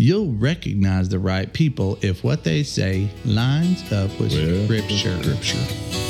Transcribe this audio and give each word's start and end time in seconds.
You'll 0.00 0.30
recognize 0.30 1.08
the 1.08 1.18
right 1.18 1.52
people 1.52 1.98
if 2.02 2.22
what 2.22 2.44
they 2.44 2.62
say 2.62 3.10
lines 3.24 3.82
up 3.92 4.08
with 4.20 4.30
scripture. 4.30 5.20
Scripture. 5.20 6.07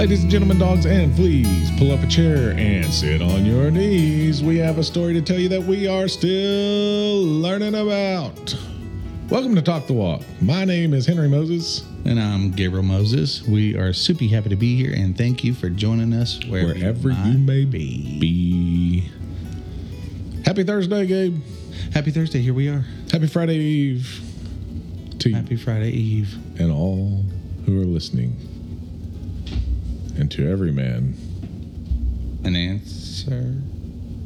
Ladies 0.00 0.22
and 0.22 0.30
gentlemen, 0.30 0.58
dogs 0.58 0.86
and 0.86 1.14
fleas, 1.14 1.70
pull 1.76 1.92
up 1.92 2.02
a 2.02 2.06
chair 2.06 2.52
and 2.56 2.86
sit 2.86 3.20
on 3.20 3.44
your 3.44 3.70
knees. 3.70 4.42
We 4.42 4.56
have 4.56 4.78
a 4.78 4.82
story 4.82 5.12
to 5.12 5.20
tell 5.20 5.38
you 5.38 5.50
that 5.50 5.62
we 5.62 5.86
are 5.86 6.08
still 6.08 7.22
learning 7.22 7.74
about. 7.74 8.56
Welcome 9.28 9.54
to 9.56 9.60
Talk 9.60 9.86
the 9.86 9.92
Walk. 9.92 10.22
My 10.40 10.64
name 10.64 10.94
is 10.94 11.06
Henry 11.06 11.28
Moses. 11.28 11.84
And 12.06 12.18
I'm 12.18 12.50
Gabriel 12.50 12.82
Moses. 12.82 13.42
We 13.46 13.76
are 13.76 13.92
super 13.92 14.24
happy 14.24 14.48
to 14.48 14.56
be 14.56 14.74
here 14.74 14.94
and 14.96 15.18
thank 15.18 15.44
you 15.44 15.52
for 15.52 15.68
joining 15.68 16.14
us 16.14 16.42
wherever, 16.46 16.72
Wherever 16.72 17.10
you 17.10 17.36
may 17.36 17.66
be. 17.66 19.10
Happy 20.46 20.64
Thursday, 20.64 21.04
Gabe. 21.04 21.42
Happy 21.92 22.10
Thursday. 22.10 22.40
Here 22.40 22.54
we 22.54 22.68
are. 22.68 22.86
Happy 23.12 23.26
Friday 23.26 23.56
Eve 23.56 24.22
to 25.18 25.28
you 25.28 25.36
Happy 25.36 25.56
Friday 25.56 25.90
Eve. 25.90 26.38
and 26.58 26.72
all 26.72 27.22
who 27.66 27.82
are 27.82 27.84
listening. 27.84 28.49
And 30.18 30.30
to 30.32 30.50
every 30.50 30.72
man. 30.72 31.14
An 32.44 32.56
answer? 32.56 33.54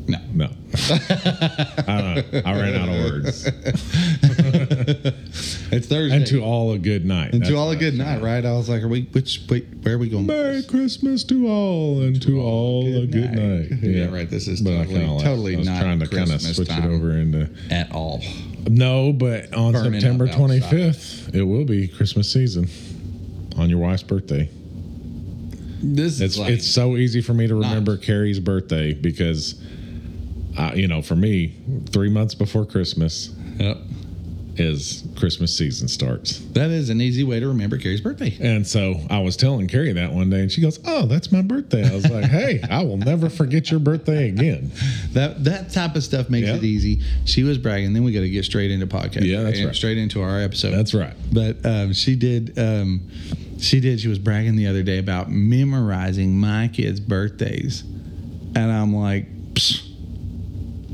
No. 0.07 0.19
No. 0.33 0.45
I 0.75 2.15
don't 2.15 2.33
know. 2.33 2.43
I 2.45 2.53
ran 2.61 2.75
out 2.75 2.89
of 2.89 3.05
words. 3.05 3.49
It's 5.75 5.89
Thursday. 5.89 6.17
And 6.17 6.27
to 6.29 6.41
all 6.41 6.73
a 6.73 6.79
good 6.79 7.05
night. 7.05 7.33
And 7.33 7.41
That's 7.43 7.51
to 7.51 7.57
all 7.57 7.71
a 7.71 7.77
good 7.77 7.95
night, 7.95 8.23
right? 8.23 8.45
I 8.45 8.53
was 8.53 8.69
like, 8.69 8.83
are 8.83 8.89
we, 8.89 9.03
which, 9.07 9.41
wait, 9.51 9.67
where 9.83 9.95
are 9.95 9.99
we 9.99 10.09
going? 10.09 10.27
Merry? 10.27 10.63
Christmas 10.63 11.25
to 11.25 11.49
all 11.49 12.01
and 12.03 12.23
to, 12.23 12.41
all 12.41 12.87
a 13.03 13.07
good 13.07 13.33
night. 13.33 13.73
Yeah, 13.83 14.15
right. 14.15 14.31
This 14.31 14.47
is 14.47 14.61
But 14.61 14.85
totally, 14.85 15.23
totally 15.23 15.55
I 15.55 15.59
was 15.59 15.67
not 15.67 15.81
trying 15.81 15.99
to 15.99 16.07
kind 16.07 16.31
of 16.31 16.41
switch 16.41 16.71
it 16.71 16.85
over 16.85 17.13
into 17.13 17.51
at 17.71 17.91
all. 17.93 18.23
no, 18.69 19.13
but 19.13 19.53
on 19.53 19.73
Burning 19.73 20.01
September 20.01 20.27
up 20.27 20.39
outside. 20.39 20.61
25th, 20.61 21.35
it 21.35 21.43
will 21.43 21.65
be 21.65 21.89
Christmas 21.89 22.31
season 22.31 22.69
on 23.57 23.69
your 23.69 23.81
wife's 23.81 24.05
birthday. 24.05 24.49
This 25.85 26.21
It's 26.21 26.35
is 26.35 26.39
like, 26.39 26.51
it's 26.53 26.67
so 26.67 26.97
easy 26.97 27.21
for 27.21 27.35
me 27.35 27.47
to 27.47 27.55
Not- 27.55 27.69
remember 27.69 27.97
Carrie's 27.97 28.41
birthday 28.41 28.95
because, 28.95 29.55
uh, 30.57 30.73
you 30.75 30.89
know, 30.89 31.03
for 31.03 31.17
me, 31.17 31.53
three 31.91 32.09
months 32.11 32.35
before 32.35 32.65
Christmas 32.65 33.31
Yep. 33.59 33.79
is 34.57 35.03
Christmas 35.17 35.57
season 35.57 35.89
starts. 35.89 36.39
That 36.53 36.71
is 36.71 36.89
an 36.89 37.01
easy 37.01 37.25
way 37.25 37.41
to 37.41 37.49
remember 37.49 37.77
Carrie's 37.77 38.01
birthday. 38.01 38.35
And 38.41 38.65
so 38.67 39.01
I 39.11 39.19
was 39.21 39.37
telling 39.37 39.67
Carrie 39.67 39.93
that 39.93 40.13
one 40.13 40.31
day, 40.31 40.41
and 40.41 40.51
she 40.51 40.61
goes, 40.61 40.79
"Oh, 40.85 41.07
that's 41.07 41.33
my 41.33 41.43
birthday." 41.43 41.89
I 41.89 41.95
was 41.95 42.09
like, 42.09 42.27
"Hey, 42.27 42.61
I 42.71 42.83
will 42.85 42.97
never 42.97 43.29
forget 43.29 43.71
your 43.71 43.81
birthday 43.81 44.29
again." 44.29 44.71
That 45.13 45.45
that 45.45 45.71
type 45.71 45.95
of 45.95 46.03
stuff 46.03 46.29
makes 46.29 46.49
Yeah. 46.49 46.57
it 46.57 46.65
easy. 46.65 47.01
She 47.25 47.45
was 47.45 47.57
bragging. 47.59 47.93
Then 47.93 48.03
we 48.03 48.11
got 48.13 48.21
to 48.23 48.29
get 48.31 48.45
straight 48.45 48.73
into 48.73 48.87
podcast. 48.89 49.25
Yeah, 49.25 49.43
that's 49.45 49.63
right. 49.63 49.75
Straight 49.75 49.99
into 49.99 50.23
our 50.23 50.41
episode. 50.41 50.71
That's 50.73 50.93
right. 50.95 51.15
But 51.33 51.65
um, 51.65 51.93
she 51.93 52.17
did. 52.17 52.59
Um, 52.59 53.01
she 53.59 53.81
did. 53.81 54.01
She 54.01 54.09
was 54.09 54.19
bragging 54.19 54.57
the 54.57 54.67
other 54.67 54.83
day 54.83 54.99
about 54.99 55.31
memorizing 55.31 56.39
my 56.39 56.69
kids' 56.69 57.01
birthdays, 57.01 57.83
and 57.83 58.59
I'm 58.73 58.95
like, 58.95 59.29
Psst. 59.55 59.91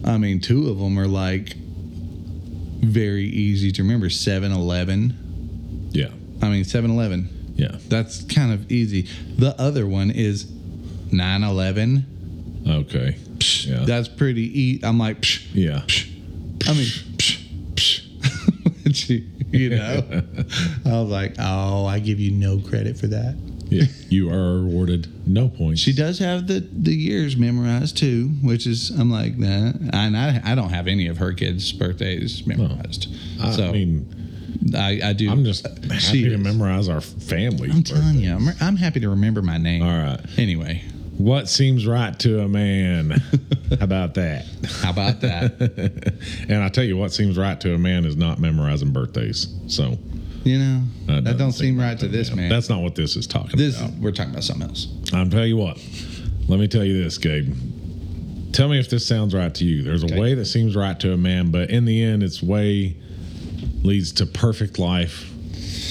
I 0.07 0.17
mean, 0.19 0.41
two 0.41 0.69
of 0.71 0.79
them 0.79 0.99
are 0.99 1.07
like 1.07 1.55
very 1.57 3.25
easy 3.27 3.71
to 3.73 3.83
remember. 3.83 4.07
7-Eleven. 4.09 5.89
Yeah, 5.93 6.09
I 6.43 6.49
mean, 6.49 6.65
7-Eleven. 6.65 7.53
yeah. 7.57 7.77
That's 7.89 8.23
kind 8.23 8.53
of 8.53 8.71
easy. 8.73 9.03
The 9.37 9.55
other 9.61 9.87
one 9.87 10.11
is 10.11 10.47
9-11. 10.47 12.05
Okay. 12.69 13.17
Psh, 13.39 13.67
Yeah. 13.67 13.85
That's 13.85 14.09
pretty. 14.09 14.43
easy. 14.59 14.85
I'm 14.85 14.99
like, 14.99 15.21
psh, 15.21 15.47
Yeah. 15.55 15.83
psh. 15.87 16.09
I 16.69 16.73
mean, 16.73 16.87
psh, 17.17 17.39
psh. 17.75 18.95
She- 18.95 19.27
you 19.59 19.71
know, 19.71 20.23
I 20.87 20.91
was 21.01 21.09
like, 21.11 21.35
oh, 21.39 21.87
I 21.87 21.99
give 21.99 22.21
you 22.21 22.31
no 22.31 22.59
credit 22.61 22.97
for 22.97 23.07
that. 23.09 23.37
Yeah. 23.69 23.85
You 24.09 24.31
are 24.31 24.59
awarded 24.59 25.29
no 25.29 25.49
points. 25.49 25.81
She 25.81 25.93
does 25.93 26.19
have 26.19 26.49
the 26.49 26.61
the 26.73 26.93
years 26.93 27.37
memorized 27.37 27.97
too, 27.97 28.29
which 28.43 28.67
is 28.67 28.91
I'm 28.91 29.11
like 29.13 29.39
that. 29.39 29.91
And 29.93 30.17
I 30.17 30.41
I 30.45 30.55
don't 30.57 30.71
have 30.71 30.89
any 30.89 31.07
of 31.07 31.19
her 31.19 31.33
kids' 31.33 31.73
birthdays 31.73 32.45
memorized. 32.47 33.07
I 33.41 33.53
so 33.53 33.71
mean, 33.73 34.73
I, 34.77 35.01
I 35.05 35.13
do. 35.13 35.31
I'm 35.31 35.45
just 35.45 35.65
she 35.85 36.23
happy 36.23 36.23
to 36.31 36.35
is. 36.35 36.41
memorize 36.41 36.89
our 36.89 37.01
family. 37.01 37.71
I'm 37.71 37.85
telling 37.85 38.17
you, 38.17 38.35
I'm, 38.35 38.49
I'm 38.61 38.77
happy 38.77 38.99
to 39.01 39.09
remember 39.11 39.41
my 39.41 39.57
name. 39.57 39.83
All 39.83 39.89
right. 39.89 40.21
Anyway, 40.37 40.83
What 41.17 41.49
seems 41.49 41.87
right 41.87 42.19
to 42.21 42.41
a 42.41 42.49
man? 42.49 43.23
How 43.79 43.85
about 43.85 44.15
that? 44.15 44.47
how 44.83 44.91
about 44.91 45.21
that? 45.21 46.15
and 46.49 46.63
I 46.63 46.69
tell 46.69 46.85
you, 46.85 46.97
what 46.97 47.13
seems 47.13 47.39
right 47.39 47.61
to 47.61 47.75
a 47.75 47.79
man 47.79 48.05
is 48.05 48.17
not 48.17 48.39
memorizing 48.41 48.93
birthdays. 48.93 49.49
So 49.69 49.99
you 50.43 50.59
know, 50.59 50.83
that 51.07 51.25
that 51.25 51.39
don't 51.39 51.53
seem 51.53 51.79
right 51.79 51.99
to 51.99 52.09
this 52.09 52.35
man. 52.35 52.49
That's 52.49 52.69
not 52.69 52.81
what 52.83 52.95
this 52.95 53.15
is 53.17 53.27
talking 53.27 53.57
this 53.59 53.79
about. 53.81 53.93
we're 53.99 54.11
talking 54.13 54.33
about 54.33 54.45
something 54.45 54.69
else. 54.69 54.89
I'm 55.13 55.31
tell 55.31 55.47
you 55.47 55.57
what. 55.57 55.79
Let 56.49 56.59
me 56.59 56.67
tell 56.67 56.85
you 56.85 57.03
this, 57.03 57.19
Gabe. 57.19 57.55
Tell 58.53 58.69
me 58.69 58.81
if 58.81 58.91
this 58.91 59.07
sounds 59.07 59.35
right 59.35 59.55
to 59.55 59.65
you. 59.65 59.83
There's 59.83 60.03
a 60.03 60.07
Okay. 60.07 60.19
way 60.19 60.35
that 60.35 60.47
seems 60.47 60.75
right 60.75 60.99
to 61.01 61.13
a 61.13 61.17
man, 61.17 61.51
but 61.53 61.71
in 61.71 61.85
the 61.85 62.03
end, 62.03 62.23
its 62.25 62.43
way 62.43 62.97
leads 63.85 64.13
to 64.13 64.27
perfect 64.27 64.79
life, 64.79 65.31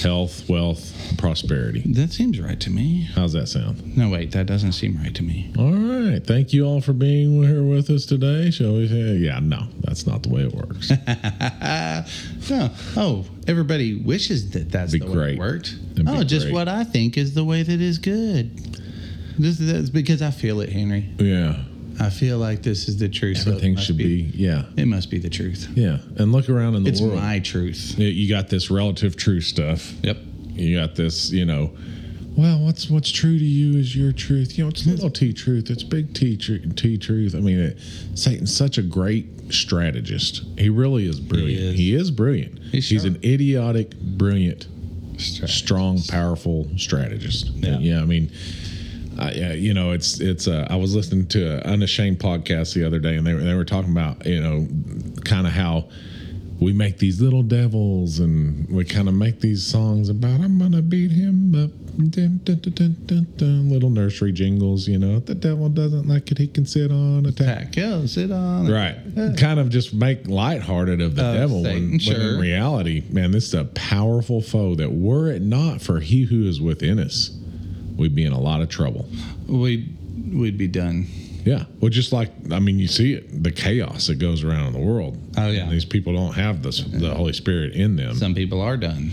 health, 0.02 0.48
wealth, 0.50 0.89
prosperity. 1.16 1.82
That 1.94 2.12
seems 2.12 2.40
right 2.40 2.58
to 2.60 2.70
me. 2.70 3.08
How's 3.14 3.32
that 3.32 3.46
sound? 3.48 3.96
No, 3.96 4.08
wait, 4.08 4.32
that 4.32 4.46
doesn't 4.46 4.72
seem 4.72 4.96
right 4.98 5.14
to 5.14 5.22
me. 5.22 5.52
All 5.58 5.72
right. 5.72 6.20
Thank 6.24 6.52
you 6.52 6.64
all 6.64 6.80
for 6.80 6.92
being 6.92 7.42
here 7.42 7.62
with 7.62 7.90
us 7.90 8.06
today. 8.06 8.50
Shall 8.50 8.74
we 8.74 8.88
say? 8.88 9.16
Yeah, 9.16 9.38
no, 9.40 9.66
that's 9.80 10.06
not 10.06 10.22
the 10.22 10.28
way 10.30 10.42
it 10.42 10.54
works. 10.54 10.90
no. 12.50 12.70
Oh, 12.96 13.24
everybody 13.46 13.94
wishes 14.02 14.50
that 14.50 14.70
that's 14.70 14.92
Be 14.92 14.98
the 15.00 15.06
way 15.06 15.12
great. 15.12 15.34
it 15.34 15.38
worked. 15.38 15.76
It'd 15.92 16.08
oh, 16.08 16.22
just 16.24 16.46
great. 16.46 16.54
what 16.54 16.68
I 16.68 16.84
think 16.84 17.16
is 17.16 17.34
the 17.34 17.44
way 17.44 17.62
that 17.62 17.80
is 17.80 17.98
good. 17.98 18.56
This 19.38 19.58
that's 19.58 19.90
because 19.90 20.22
I 20.22 20.30
feel 20.30 20.60
it, 20.60 20.68
Henry. 20.70 21.08
yeah. 21.18 21.64
I 21.98 22.08
feel 22.08 22.38
like 22.38 22.62
this 22.62 22.88
is 22.88 22.96
the 22.96 23.10
truth. 23.10 23.36
so 23.38 23.50
Everything 23.50 23.74
must 23.74 23.86
should 23.86 23.98
be, 23.98 24.30
yeah. 24.34 24.62
It 24.74 24.86
must 24.86 25.10
be 25.10 25.18
the 25.18 25.28
truth. 25.28 25.68
Yeah. 25.74 25.98
And 26.16 26.32
look 26.32 26.48
around 26.48 26.74
in 26.76 26.84
the 26.84 26.88
It's 26.90 26.98
world. 27.02 27.12
It's 27.14 27.20
my 27.22 27.40
truth. 27.40 27.98
You- 27.98 28.08
you 28.08 28.26
got 28.26 28.48
this 28.48 28.70
relative 28.70 29.16
truth 29.16 29.44
stuff. 29.44 29.92
Yep. 30.02 30.16
You 30.52 30.78
got 30.78 30.94
this, 30.96 31.30
you 31.30 31.44
know, 31.44 31.70
well, 32.36 32.58
what's 32.60 32.88
what's 32.88 33.10
true 33.10 33.38
to 33.38 33.44
you 33.44 33.78
is 33.78 33.96
your 33.96 34.12
truth. 34.12 34.56
You 34.56 34.64
know, 34.64 34.70
it's 34.70 34.86
little 34.86 35.10
t 35.10 35.32
truth. 35.32 35.68
It's 35.68 35.82
big 35.82 36.14
t 36.14 36.36
tr- 36.36 36.66
t 36.74 36.96
truth. 36.96 37.34
I 37.34 37.40
mean, 37.40 37.58
it, 37.58 37.78
Satan's 38.14 38.54
such 38.56 38.78
a 38.78 38.82
great 38.82 39.52
strategist. 39.52 40.44
He 40.56 40.68
really 40.68 41.08
is 41.08 41.18
brilliant. 41.18 41.60
is. 41.60 41.78
He 41.78 41.94
is, 41.94 42.10
brilliant. 42.10 42.58
He's 42.70 42.88
He's 42.88 43.04
an 43.04 43.18
idiotic, 43.24 43.94
brilliant, 43.98 44.68
strong, 45.18 46.00
powerful 46.08 46.68
strategist. 46.76 47.50
Yeah. 47.50 47.78
yeah 47.78 48.00
I 48.00 48.04
mean. 48.04 48.30
I, 49.18 49.32
yeah, 49.32 49.52
you 49.52 49.74
know, 49.74 49.90
it's 49.90 50.18
it's. 50.20 50.48
Uh, 50.48 50.66
I 50.70 50.76
was 50.76 50.94
listening 50.94 51.26
to 51.28 51.56
an 51.56 51.74
unashamed 51.74 52.20
podcast 52.20 52.72
the 52.74 52.84
other 52.84 52.98
day, 52.98 53.16
and 53.16 53.26
they 53.26 53.34
were 53.34 53.40
they 53.40 53.54
were 53.54 53.66
talking 53.66 53.90
about 53.90 54.24
you 54.24 54.40
know, 54.40 54.66
kind 55.24 55.46
of 55.46 55.52
how 55.52 55.88
we 56.60 56.74
make 56.74 56.98
these 56.98 57.20
little 57.22 57.42
devils, 57.42 58.20
and 58.20 58.68
we 58.68 58.84
kind 58.84 59.08
of 59.08 59.14
make 59.14 59.40
these 59.40 59.66
songs 59.66 60.10
about 60.10 60.40
I'm 60.40 60.58
gonna 60.58 60.82
beat 60.82 61.10
him 61.10 61.54
up, 61.54 61.70
dun, 62.10 62.40
dun, 62.44 63.26
dun, 63.36 63.70
little 63.70 63.88
nursery 63.88 64.30
jingles. 64.30 64.86
You 64.86 64.98
know, 64.98 65.16
if 65.16 65.24
the 65.24 65.34
devil 65.34 65.70
doesn't 65.70 66.06
like 66.06 66.30
it, 66.30 66.36
he 66.36 66.46
can 66.46 66.66
sit 66.66 66.90
on 66.90 67.24
a 67.24 67.32
tack. 67.32 67.76
Yeah, 67.76 68.04
sit 68.04 68.30
on. 68.30 68.70
Right, 68.70 68.94
kind 69.38 69.58
of 69.58 69.70
just 69.70 69.94
make 69.94 70.28
lighthearted 70.28 71.00
of 71.00 71.16
the 71.16 71.32
devil. 71.32 71.64
Satan, 71.64 71.92
when, 71.92 72.00
when 72.06 72.20
in 72.20 72.40
reality, 72.40 73.04
man, 73.08 73.30
this 73.30 73.46
is 73.46 73.54
a 73.54 73.64
powerful 73.64 74.42
foe. 74.42 74.74
That 74.74 74.92
were 74.92 75.30
it 75.30 75.40
not 75.40 75.80
for 75.80 76.00
He 76.00 76.24
who 76.24 76.46
is 76.46 76.60
within 76.60 76.98
us, 76.98 77.30
we'd 77.96 78.14
be 78.14 78.24
in 78.24 78.34
a 78.34 78.40
lot 78.40 78.60
of 78.60 78.68
trouble. 78.68 79.08
We'd 79.48 79.96
we'd 80.34 80.58
be 80.58 80.68
done. 80.68 81.06
Yeah. 81.44 81.64
Well, 81.80 81.90
just 81.90 82.12
like 82.12 82.30
I 82.52 82.58
mean, 82.58 82.78
you 82.78 82.88
see 82.88 83.14
it, 83.14 83.42
the 83.42 83.50
chaos 83.52 84.06
that 84.08 84.16
goes 84.18 84.44
around 84.44 84.68
in 84.68 84.72
the 84.72 84.86
world. 84.86 85.18
Oh, 85.36 85.48
yeah. 85.48 85.62
And 85.62 85.72
these 85.72 85.84
people 85.84 86.12
don't 86.12 86.34
have 86.34 86.62
this, 86.62 86.82
the 86.82 87.14
Holy 87.14 87.32
Spirit 87.32 87.72
in 87.74 87.96
them. 87.96 88.14
Some 88.16 88.34
people 88.34 88.60
are 88.60 88.76
done. 88.76 89.12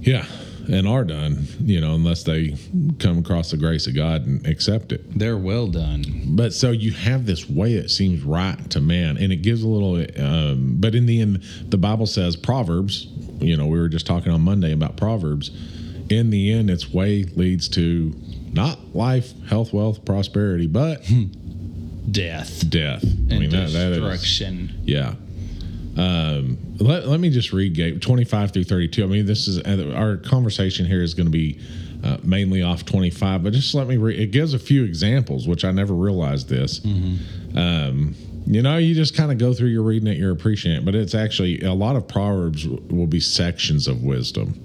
yeah, 0.00 0.26
and 0.70 0.86
are 0.86 1.04
done. 1.04 1.46
You 1.60 1.80
know, 1.80 1.94
unless 1.94 2.22
they 2.22 2.56
come 2.98 3.18
across 3.18 3.50
the 3.50 3.56
grace 3.56 3.86
of 3.86 3.94
God 3.94 4.26
and 4.26 4.46
accept 4.46 4.92
it. 4.92 5.18
They're 5.18 5.38
well 5.38 5.66
done. 5.66 6.04
But 6.28 6.52
so 6.54 6.70
you 6.70 6.92
have 6.92 7.26
this 7.26 7.48
way 7.48 7.76
that 7.76 7.90
seems 7.90 8.22
right 8.22 8.70
to 8.70 8.80
man, 8.80 9.16
and 9.16 9.32
it 9.32 9.42
gives 9.42 9.62
a 9.62 9.68
little. 9.68 10.04
Um, 10.22 10.76
but 10.78 10.94
in 10.94 11.06
the 11.06 11.20
end, 11.20 11.42
the 11.68 11.78
Bible 11.78 12.06
says 12.06 12.36
Proverbs. 12.36 13.08
You 13.40 13.56
know, 13.56 13.66
we 13.66 13.78
were 13.78 13.88
just 13.88 14.06
talking 14.06 14.32
on 14.32 14.40
Monday 14.42 14.72
about 14.72 14.96
Proverbs. 14.96 15.50
In 16.10 16.30
the 16.30 16.52
end, 16.52 16.70
its 16.70 16.92
way 16.92 17.24
leads 17.24 17.68
to 17.70 18.14
not 18.52 18.94
life, 18.94 19.32
health, 19.48 19.72
wealth, 19.72 20.04
prosperity, 20.04 20.66
but 20.66 21.02
Death 22.10 22.68
death. 22.68 23.04
I 23.04 23.08
and 23.08 23.28
mean, 23.40 23.50
that, 23.50 23.70
that 23.70 23.92
is 23.92 23.98
destruction. 23.98 24.82
yeah. 24.84 25.14
Um, 25.96 26.58
let, 26.78 27.06
let 27.06 27.20
me 27.20 27.30
just 27.30 27.52
read 27.52 27.74
Gabe 27.74 28.00
25 28.00 28.52
through 28.52 28.64
32. 28.64 29.04
I 29.04 29.06
mean, 29.06 29.26
this 29.26 29.46
is 29.46 29.58
uh, 29.60 29.92
our 29.96 30.16
conversation 30.16 30.86
here 30.86 31.02
is 31.02 31.14
going 31.14 31.26
to 31.26 31.32
be 31.32 31.60
uh, 32.02 32.18
mainly 32.24 32.62
off 32.62 32.84
25, 32.84 33.44
but 33.44 33.52
just 33.52 33.74
let 33.74 33.86
me 33.86 33.96
read. 33.96 34.18
It 34.18 34.32
gives 34.32 34.54
a 34.54 34.58
few 34.58 34.84
examples, 34.84 35.46
which 35.46 35.64
I 35.64 35.70
never 35.70 35.94
realized 35.94 36.48
this. 36.48 36.84
Um, 37.56 38.14
you 38.46 38.60
know, 38.60 38.76
you 38.76 38.94
just 38.94 39.16
kind 39.16 39.30
of 39.32 39.38
go 39.38 39.54
through 39.54 39.68
your 39.68 39.82
reading 39.82 40.08
it, 40.08 40.18
you're 40.18 40.32
appreciating 40.32 40.82
it, 40.82 40.84
but 40.84 40.94
it's 40.94 41.14
actually 41.14 41.60
a 41.62 41.72
lot 41.72 41.96
of 41.96 42.06
Proverbs 42.08 42.66
will 42.66 43.06
be 43.06 43.20
sections 43.20 43.88
of 43.88 44.02
wisdom. 44.02 44.62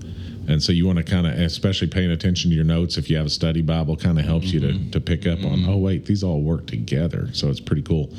And 0.50 0.62
so 0.64 0.72
you 0.72 0.88
want 0.88 0.98
to 0.98 1.04
kind 1.04 1.28
of, 1.28 1.34
especially 1.34 1.88
paying 1.88 2.10
attention 2.10 2.50
to 2.50 2.56
your 2.56 2.66
notes, 2.66 2.98
if 2.98 3.10
you 3.10 3.18
have 3.18 3.28
a 3.28 3.30
study 3.30 3.62
Bible, 3.62 3.96
kind 3.96 4.18
of 4.18 4.26
helps 4.26 4.52
you 4.52 4.60
to, 4.62 4.92
to 4.92 5.00
pick 5.00 5.28
up 5.28 5.44
on, 5.44 5.66
oh, 5.68 5.78
wait, 5.78 6.06
these 6.06 6.24
all 6.24 6.42
work 6.42 6.66
together. 6.66 7.30
So 7.34 7.50
it's 7.50 7.60
pretty 7.60 7.84
cool. 7.84 8.12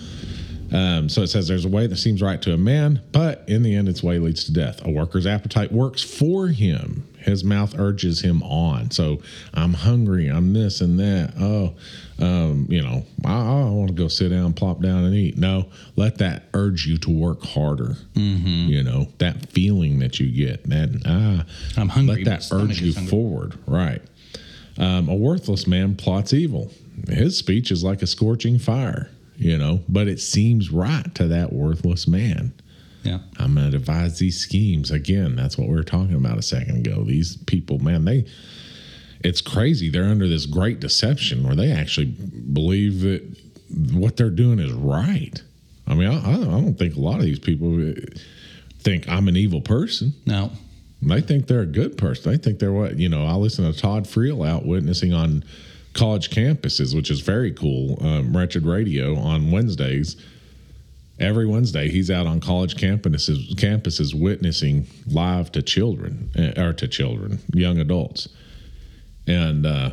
Um, 0.73 1.09
so 1.09 1.23
it 1.23 1.27
says 1.27 1.49
there's 1.49 1.65
a 1.65 1.69
way 1.69 1.89
that 1.89 1.97
seems 1.97 2.23
right 2.23 2.41
to 2.43 2.53
a 2.55 2.57
man, 2.57 3.03
but 3.11 3.43
in 3.49 3.65
the 3.65 3.75
end, 3.75 3.89
its 3.89 4.05
way 4.05 4.21
leads 4.21 4.45
to 4.45 4.53
death. 4.53 4.87
A 4.87 4.91
worker's 4.91 5.27
appetite 5.27 5.73
works 5.73 6.03
for 6.03 6.47
him. 6.47 7.09
His 7.19 7.43
mouth 7.43 7.77
urges 7.77 8.21
him 8.21 8.43
on. 8.45 8.93
So 8.93 9.21
I'm 9.53 9.75
hungry. 9.75 10.29
I'm 10.29 10.53
this 10.53 10.81
and 10.81 10.99
that. 11.01 11.35
Oh, 11.39 11.75
um, 12.21 12.67
you 12.69 12.83
know, 12.83 13.05
I, 13.25 13.33
I 13.33 13.71
want 13.71 13.89
to 13.89 13.95
go 13.95 14.09
sit 14.09 14.29
down, 14.29 14.53
plop 14.53 14.81
down, 14.81 15.05
and 15.05 15.15
eat. 15.15 15.37
No, 15.39 15.67
let 15.97 16.19
that 16.19 16.45
urge 16.55 16.87
you 16.87 16.99
to 16.99 17.11
work 17.11 17.43
harder. 17.43 17.97
Mm-hmm. 18.15 18.71
You 18.71 18.83
know 18.83 19.09
that 19.19 19.51
feeling 19.51 19.99
that 20.01 20.21
you 20.21 20.31
get. 20.31 20.69
That 20.69 21.03
ah, 21.07 21.45
I'm 21.81 21.89
hungry, 21.89 22.25
Let 22.25 22.49
that 22.51 22.55
urge 22.55 22.81
you 22.81 22.93
hungry. 22.93 23.11
forward. 23.11 23.59
Right. 23.67 24.03
Um, 24.79 25.09
a 25.09 25.15
worthless 25.15 25.67
man 25.67 25.97
plots 25.97 26.33
evil. 26.33 26.71
His 27.09 27.37
speech 27.37 27.71
is 27.71 27.83
like 27.83 28.03
a 28.03 28.07
scorching 28.07 28.59
fire, 28.59 29.11
you 29.37 29.57
know, 29.57 29.81
but 29.89 30.07
it 30.09 30.21
seems 30.21 30.71
right 30.71 31.15
to 31.15 31.29
that 31.29 31.53
worthless 31.53 32.07
man. 32.07 32.53
Yeah. 33.03 33.21
I'm 33.39 33.55
going 33.55 33.71
to 33.71 33.79
devise 33.79 34.19
these 34.19 34.39
schemes. 34.39 34.91
Again, 34.91 35.37
that's 35.37 35.57
what 35.57 35.69
we 35.69 35.75
were 35.75 35.83
talking 35.83 36.15
about 36.15 36.39
a 36.39 36.43
second 36.43 36.87
ago. 36.87 37.03
These 37.03 37.39
people, 37.45 37.79
man, 37.79 38.05
they, 38.05 38.27
it's 39.23 39.41
crazy. 39.41 39.91
They're 39.91 40.05
under 40.05 40.29
this 40.29 40.47
great 40.47 40.81
deception 40.81 41.45
where 41.45 41.55
they 41.55 41.71
actually 41.71 42.07
believe 42.07 43.01
that 43.01 43.37
what 43.93 44.17
they're 44.17 44.31
doing 44.31 44.59
is 44.59 44.73
right. 44.73 45.43
I 45.87 45.95
mean, 45.95 46.09
I, 46.09 46.33
I 46.33 46.37
don't 46.37 46.79
think 46.79 46.97
a 46.97 47.01
lot 47.01 47.17
of 47.17 47.25
these 47.25 47.39
people 47.39 47.91
uh, 47.91 47.95
think 48.79 49.09
I'm 49.09 49.29
an 49.29 49.37
evil 49.37 49.61
person. 49.61 50.15
No. 50.27 50.51
They 51.03 51.21
think 51.21 51.47
they're 51.47 51.61
a 51.61 51.67
good 51.67 51.97
person. 51.97 52.31
They 52.31 52.39
think 52.39 52.59
they're 52.59 52.73
what 52.73 52.99
you 52.99 53.09
know. 53.09 53.25
I 53.27 53.35
listen 53.35 53.71
to 53.71 53.79
Todd 53.79 54.05
Friel 54.05 54.47
out 54.47 54.67
witnessing 54.67 55.15
on 55.15 55.45
college 55.95 56.31
campuses, 56.31 56.95
which 56.95 57.11
is 57.11 57.21
very 57.21 57.53
cool. 57.53 57.99
Um, 58.05 58.37
Wretched 58.37 58.65
Radio 58.65 59.17
on 59.17 59.51
Wednesdays. 59.51 60.17
Every 61.19 61.47
Wednesday, 61.47 61.91
he's 61.91 62.11
out 62.11 62.27
on 62.27 62.41
college 62.41 62.77
campuses, 62.77 63.55
campuses 63.55 64.19
witnessing 64.19 64.87
live 65.07 65.53
to 65.53 65.61
children 65.61 66.31
eh, 66.35 66.59
or 66.59 66.73
to 66.75 66.89
children, 66.89 67.41
young 67.53 67.79
adults, 67.79 68.29
and 69.31 69.67
uh, 69.67 69.91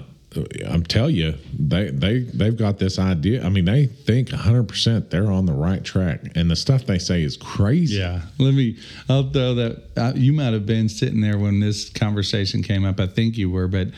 I'm 0.68 0.84
tell 0.84 1.10
you, 1.10 1.36
they 1.58 1.90
they 1.90 2.20
they've 2.20 2.56
got 2.56 2.78
this 2.80 3.00
idea. 3.00 3.46
I 3.46 3.50
mean, 3.50 3.66
they 3.66 3.86
think 3.86 4.32
100 4.32 4.68
percent 4.68 5.10
they're 5.10 5.32
on 5.32 5.46
the 5.46 5.54
right 5.54 5.84
track, 5.84 6.22
and 6.36 6.50
the 6.52 6.56
stuff 6.56 6.86
they 6.86 7.00
say 7.00 7.24
is 7.24 7.38
crazy. 7.38 7.98
Yeah. 7.98 8.22
Let 8.38 8.54
me, 8.54 8.78
I'll 9.10 9.30
throw 9.30 9.56
that. 9.56 9.84
Uh, 9.96 10.14
you 10.16 10.34
might 10.34 10.54
have 10.54 10.66
been 10.66 10.90
sitting 10.90 11.22
there 11.22 11.38
when 11.38 11.60
this 11.60 11.90
conversation 11.90 12.64
came 12.64 12.86
up. 12.86 13.00
I 13.00 13.08
think 13.08 13.38
you 13.38 13.50
were, 13.50 13.68
but 13.68 13.90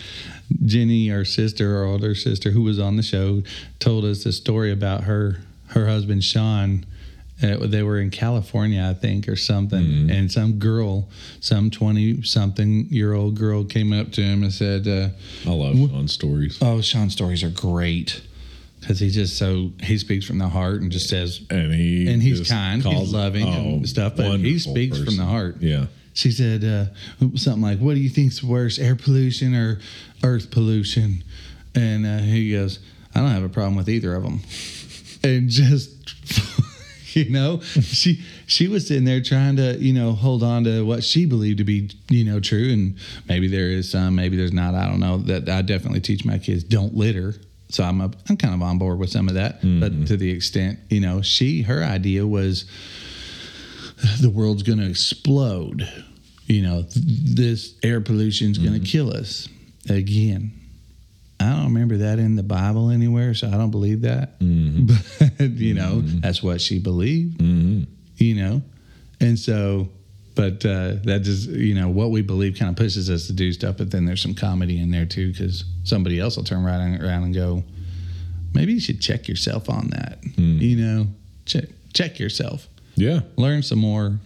Jenny, 0.65 1.11
our 1.11 1.25
sister, 1.25 1.77
our 1.77 1.85
older 1.85 2.15
sister, 2.15 2.51
who 2.51 2.61
was 2.61 2.79
on 2.79 2.95
the 2.95 3.03
show, 3.03 3.43
told 3.79 4.05
us 4.05 4.25
a 4.25 4.31
story 4.31 4.71
about 4.71 5.03
her, 5.03 5.37
her 5.69 5.87
husband, 5.87 6.23
Sean. 6.23 6.85
Uh, 7.41 7.57
they 7.67 7.83
were 7.83 7.99
in 7.99 8.09
California, 8.09 8.83
I 8.83 8.93
think, 8.93 9.29
or 9.29 9.35
something. 9.35 10.09
And 10.09 10.29
some 10.31 10.59
girl, 10.59 11.07
some 11.39 11.69
20 11.69 12.23
something 12.23 12.87
year 12.89 13.13
old 13.13 13.35
girl 13.35 13.63
came 13.63 13.93
up 13.93 14.11
to 14.13 14.21
him 14.21 14.43
and 14.43 14.51
said, 14.51 14.87
uh, 14.87 15.09
I 15.49 15.53
love 15.53 15.75
Sean 15.77 16.07
stories. 16.07 16.59
Oh, 16.61 16.81
Sean's 16.81 17.13
stories 17.13 17.43
are 17.43 17.49
great. 17.49 18.21
Because 18.81 18.99
he's 18.99 19.13
just 19.15 19.37
so, 19.37 19.71
he 19.81 19.97
speaks 19.97 20.25
from 20.25 20.37
the 20.37 20.47
heart 20.47 20.81
and 20.81 20.91
just 20.91 21.09
says, 21.09 21.41
and 21.49 21.73
he 21.73 22.09
and 22.11 22.21
he's 22.23 22.49
kind, 22.49 22.81
he's 22.81 23.11
loving 23.13 23.45
and 23.47 23.83
oh, 23.83 23.85
stuff, 23.85 24.15
but 24.15 24.39
he 24.39 24.57
speaks 24.57 24.97
from 25.01 25.17
the 25.17 25.25
heart. 25.25 25.57
Yeah, 25.59 25.87
She 26.13 26.31
said 26.31 26.63
uh, 26.63 26.85
something 27.35 27.61
like, 27.61 27.79
"What 27.79 27.95
do 27.95 27.99
you 27.99 28.09
think's 28.09 28.41
worse, 28.41 28.79
air 28.79 28.95
pollution 28.95 29.53
or 29.53 29.79
earth 30.23 30.49
pollution?" 30.49 31.25
And 31.75 32.05
uh, 32.05 32.19
he 32.19 32.53
goes, 32.53 32.79
"I 33.13 33.19
don't 33.19 33.31
have 33.31 33.43
a 33.43 33.49
problem 33.49 33.75
with 33.75 33.89
either 33.89 34.15
of 34.15 34.23
them." 34.23 34.41
And 35.21 35.49
just, 35.49 35.89
you 37.15 37.29
know, 37.29 37.59
she 37.61 38.21
she 38.45 38.67
was 38.67 38.87
sitting 38.87 39.05
there 39.05 39.21
trying 39.21 39.55
to, 39.57 39.77
you 39.77 39.93
know, 39.93 40.13
hold 40.13 40.43
on 40.43 40.63
to 40.65 40.85
what 40.85 41.03
she 41.03 41.25
believed 41.25 41.59
to 41.59 41.63
be, 41.63 41.89
you 42.09 42.23
know, 42.23 42.39
true. 42.39 42.71
And 42.71 42.97
maybe 43.27 43.47
there 43.47 43.69
is 43.69 43.89
some, 43.89 44.15
maybe 44.15 44.37
there's 44.37 44.53
not. 44.53 44.75
I 44.75 44.87
don't 44.87 44.99
know. 44.99 45.17
That 45.17 45.49
I 45.49 45.61
definitely 45.61 46.01
teach 46.01 46.25
my 46.25 46.37
kids 46.37 46.63
don't 46.63 46.95
litter. 46.95 47.35
So 47.69 47.83
I'm 47.83 48.01
a, 48.01 48.11
I'm 48.27 48.35
kind 48.35 48.53
of 48.53 48.61
on 48.63 48.79
board 48.79 48.97
with 48.97 49.11
some 49.11 49.27
of 49.27 49.35
that, 49.35 49.61
but 49.61 49.91
mm-hmm. 49.91 50.05
to 50.05 50.17
the 50.17 50.31
extent, 50.31 50.79
you 50.89 50.99
know, 50.99 51.21
she 51.21 51.61
her 51.63 51.83
idea 51.83 52.25
was 52.25 52.65
the 54.21 54.29
world's 54.29 54.63
going 54.63 54.79
to 54.79 54.89
explode. 54.89 55.87
You 56.47 56.63
know, 56.63 56.81
th- 56.81 57.05
this 57.35 57.75
air 57.83 58.01
pollution 58.01 58.49
is 58.49 58.57
going 58.57 58.73
to 58.73 58.79
mm-hmm. 58.79 58.85
kill 58.85 59.15
us 59.15 59.47
again. 59.87 60.51
I 61.39 61.49
don't 61.51 61.65
remember 61.65 61.97
that 61.97 62.19
in 62.19 62.35
the 62.35 62.43
Bible 62.43 62.89
anywhere, 62.89 63.33
so 63.33 63.47
I 63.47 63.51
don't 63.51 63.71
believe 63.71 64.01
that. 64.01 64.39
Mm-hmm. 64.39 64.87
But 65.37 65.49
you 65.51 65.73
know, 65.73 66.01
mm-hmm. 66.01 66.19
that's 66.19 66.43
what 66.43 66.59
she 66.59 66.79
believed. 66.79 67.39
Mm-hmm. 67.39 67.83
You 68.17 68.35
know, 68.35 68.61
and 69.21 69.39
so, 69.39 69.89
but 70.35 70.65
uh, 70.65 70.95
that 71.03 71.21
just 71.23 71.49
you 71.49 71.75
know 71.75 71.89
what 71.89 72.11
we 72.11 72.21
believe 72.21 72.57
kind 72.57 72.69
of 72.69 72.75
pushes 72.75 73.09
us 73.09 73.27
to 73.27 73.33
do 73.33 73.53
stuff. 73.53 73.77
But 73.77 73.91
then 73.91 74.05
there's 74.05 74.21
some 74.21 74.35
comedy 74.35 74.81
in 74.81 74.91
there 74.91 75.05
too, 75.05 75.31
because 75.31 75.63
somebody 75.83 76.19
else 76.19 76.35
will 76.35 76.43
turn 76.43 76.63
right 76.63 76.99
around 77.01 77.23
and 77.23 77.33
go, 77.33 77.63
maybe 78.53 78.73
you 78.73 78.81
should 78.81 78.99
check 78.99 79.27
yourself 79.27 79.69
on 79.69 79.87
that. 79.91 80.21
Mm. 80.21 80.59
You 80.59 80.75
know, 80.75 81.07
check 81.45 81.65
check 81.93 82.19
yourself 82.19 82.67
yeah. 82.99 83.21
learn 83.37 83.63
some 83.63 83.79
more, 83.79 84.19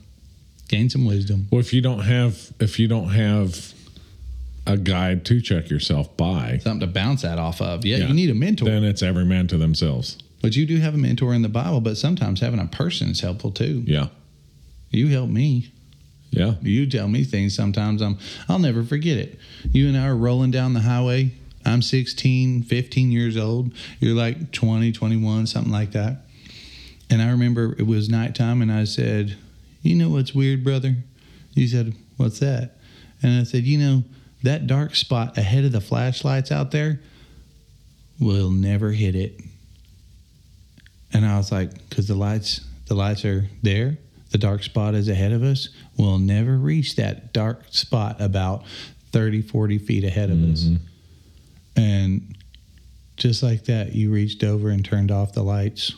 gain 0.68 0.90
some 0.90 1.06
wisdom. 1.06 1.48
Well, 1.52 1.62
if 1.62 1.74
you 1.74 1.82
don't 1.82 2.00
have 2.00 2.52
if 2.60 2.80
you 2.80 2.88
don't 2.88 3.10
have 3.10 3.74
a 4.66 4.78
guide 4.78 5.26
to 5.26 5.42
check 5.42 5.70
yourself 5.70 6.16
by, 6.16 6.58
Something 6.64 6.88
to 6.88 6.94
bounce 6.94 7.22
that 7.24 7.38
off 7.38 7.62
of. 7.62 7.86
Yeah, 7.86 7.98
Yeah. 7.98 8.08
you 8.08 8.14
need 8.14 8.30
a 8.30 8.34
mentor. 8.34 8.66
then 8.66 8.84
it's 8.84 9.04
every 9.04 9.26
man 9.26 9.48
to 9.48 9.58
themselves. 9.58 10.18
but 10.42 10.56
you 10.56 10.66
do 10.66 10.78
have 10.78 10.94
a 10.94 10.98
mentor 10.98 11.34
in 11.34 11.42
the 11.42 11.50
Bible, 11.50 11.82
but 11.82 11.98
sometimes 11.98 12.40
having 12.42 12.60
a 12.60 12.66
person 12.68 13.10
is 13.10 13.20
helpful 13.22 13.52
too. 13.52 13.84
Yeah, 13.88 14.08
You 14.92 15.08
help 15.08 15.30
me. 15.30 15.70
yeah, 16.32 16.56
You 16.62 16.86
tell 16.86 17.08
me 17.08 17.24
things 17.24 17.54
sometimes 17.56 18.02
I'm 18.02 18.18
I'll 18.50 18.60
never 18.60 18.84
forget 18.84 19.18
it. 19.18 19.38
You 19.72 19.88
and 19.88 19.98
I 19.98 20.08
are 20.08 20.16
rolling 20.16 20.52
down 20.52 20.74
the 20.74 20.82
highway. 20.82 21.32
I'm 21.66 21.82
16, 21.82 22.64
15 22.64 23.12
years 23.12 23.38
old. 23.38 23.74
You're 24.02 24.16
like 24.16 24.52
20, 24.52 24.92
21, 24.92 25.48
something 25.48 25.72
like 25.72 25.92
that. 25.92 26.26
And 27.10 27.22
I 27.22 27.30
remember 27.30 27.76
it 27.78 27.86
was 27.88 28.10
nighttime 28.10 28.62
and 28.62 28.72
I 28.72 28.84
said, 28.86 29.36
"You 29.82 29.96
know 29.96 30.10
what's 30.10 30.34
weird, 30.36 30.64
brother?" 30.64 30.96
You 31.54 31.68
said, 31.68 31.94
"What's 32.18 32.40
that?" 32.40 32.78
And 33.22 33.40
I 33.40 33.44
said, 33.44 33.64
"You 33.66 33.78
know, 33.78 34.04
that 34.44 34.68
dark 34.68 34.96
spot 34.96 35.38
ahead 35.38 35.66
of 35.66 35.72
the 35.72 35.82
flashlights 35.82 36.52
out 36.52 36.72
there, 36.72 37.00
we'll 38.20 38.52
never 38.52 38.92
hit 38.92 39.16
it." 39.16 39.40
And 41.12 41.26
I 41.26 41.38
was 41.38 41.52
like, 41.52 41.90
"Cuz 41.90 42.08
the 42.08 42.16
lights 42.16 42.62
the 42.88 42.96
lights 42.96 43.26
are 43.26 43.50
there. 43.62 43.98
The 44.32 44.38
dark 44.38 44.64
spot 44.64 44.96
is 44.96 45.08
ahead 45.08 45.32
of 45.32 45.44
us. 45.44 45.70
We'll 45.98 46.20
never 46.20 46.58
reach 46.58 46.96
that 46.96 47.34
dark 47.34 47.66
spot 47.70 48.20
about 48.20 48.64
30, 49.12 49.42
40 49.42 49.78
feet 49.78 50.04
ahead 50.04 50.30
of 50.30 50.44
us. 50.44 50.64
Mm-hmm. 50.64 51.80
And 51.80 52.36
just 53.16 53.44
like 53.44 53.66
that, 53.66 53.94
you 53.94 54.12
reached 54.12 54.44
over 54.44 54.70
and 54.70 54.84
turned 54.84 55.12
off 55.12 55.34
the 55.34 55.44
lights. 55.44 55.94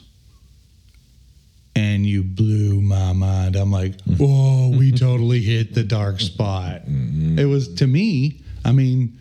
And 1.77 2.05
you 2.05 2.23
blew 2.23 2.79
my 2.81 3.11
mind. 3.11 3.55
I'm 3.57 3.71
like, 3.71 3.99
whoa, 4.17 4.69
we 4.77 4.91
totally 5.07 5.41
hit 5.41 5.73
the 5.73 5.83
dark 5.83 6.21
spot. 6.21 6.81
Mm-hmm. 6.83 7.37
It 7.37 7.45
was 7.45 7.73
to 7.75 7.87
me, 7.87 8.41
I 8.63 8.71
mean, 8.71 9.19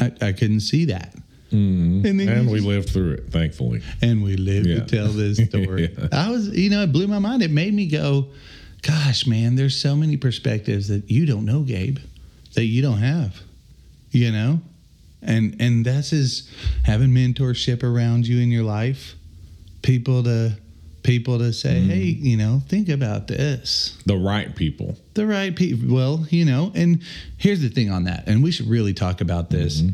I, 0.00 0.12
I 0.20 0.32
couldn't 0.32 0.60
see 0.60 0.84
that. 0.86 1.14
Mm-hmm. 1.50 2.06
And 2.06 2.20
then 2.20 2.28
you 2.28 2.32
and 2.32 2.46
we 2.50 2.58
just- 2.58 2.68
lived 2.68 2.90
through 2.90 3.12
it, 3.14 3.30
thankfully. 3.32 3.82
and 4.02 4.22
we 4.22 4.36
live 4.36 4.66
Yeah. 4.66 4.80
to 4.80 4.86
tell 4.86 5.08
this 5.08 5.38
story. 5.48 5.94
Yeah. 5.98 6.08
I 6.12 6.30
was, 6.30 6.50
you 6.56 6.70
know, 6.70 6.82
it 6.82 6.92
blew 6.92 7.08
my 7.08 7.18
mind. 7.18 7.42
It 7.42 7.50
made 7.50 7.74
me 7.74 7.86
go, 7.88 8.28
gosh, 8.82 9.26
man, 9.26 9.56
there's 9.56 9.74
so 9.80 9.96
many 9.96 10.16
perspectives 10.16 10.86
that 10.88 11.10
you 11.10 11.26
don't 11.26 11.44
know, 11.44 11.62
Gabe, 11.62 11.98
that 12.54 12.64
you 12.64 12.80
don't 12.82 12.98
have, 12.98 13.40
you 14.12 14.30
know? 14.30 14.60
And 15.20 15.56
and 15.60 15.84
that's 15.84 16.12
is 16.12 16.48
having 16.84 17.08
mentorship 17.10 17.82
around 17.82 18.28
you 18.28 18.38
in 18.40 18.52
your 18.52 18.62
life, 18.62 19.16
people 19.82 20.22
to 20.22 20.52
people 21.08 21.38
to 21.38 21.52
say, 21.54 21.76
Mm-hmm. 21.80 21.90
hey, 21.90 22.02
you 22.30 22.36
know, 22.36 22.60
think 22.68 22.88
about 22.90 23.28
this 23.28 23.96
The 24.06 24.16
right 24.18 24.54
people. 24.54 24.98
the 25.14 25.26
right 25.26 25.54
people. 25.56 25.94
Well, 25.94 26.26
you 26.30 26.44
know, 26.44 26.70
and 26.74 27.02
here's 27.38 27.60
the 27.62 27.70
thing 27.70 27.90
on 27.90 28.04
that, 28.04 28.28
and 28.28 28.42
we 28.42 28.50
should 28.52 28.68
really 28.68 28.92
talk 28.94 29.20
about 29.22 29.48
this. 29.50 29.80
Mm-hmm. 29.80 29.92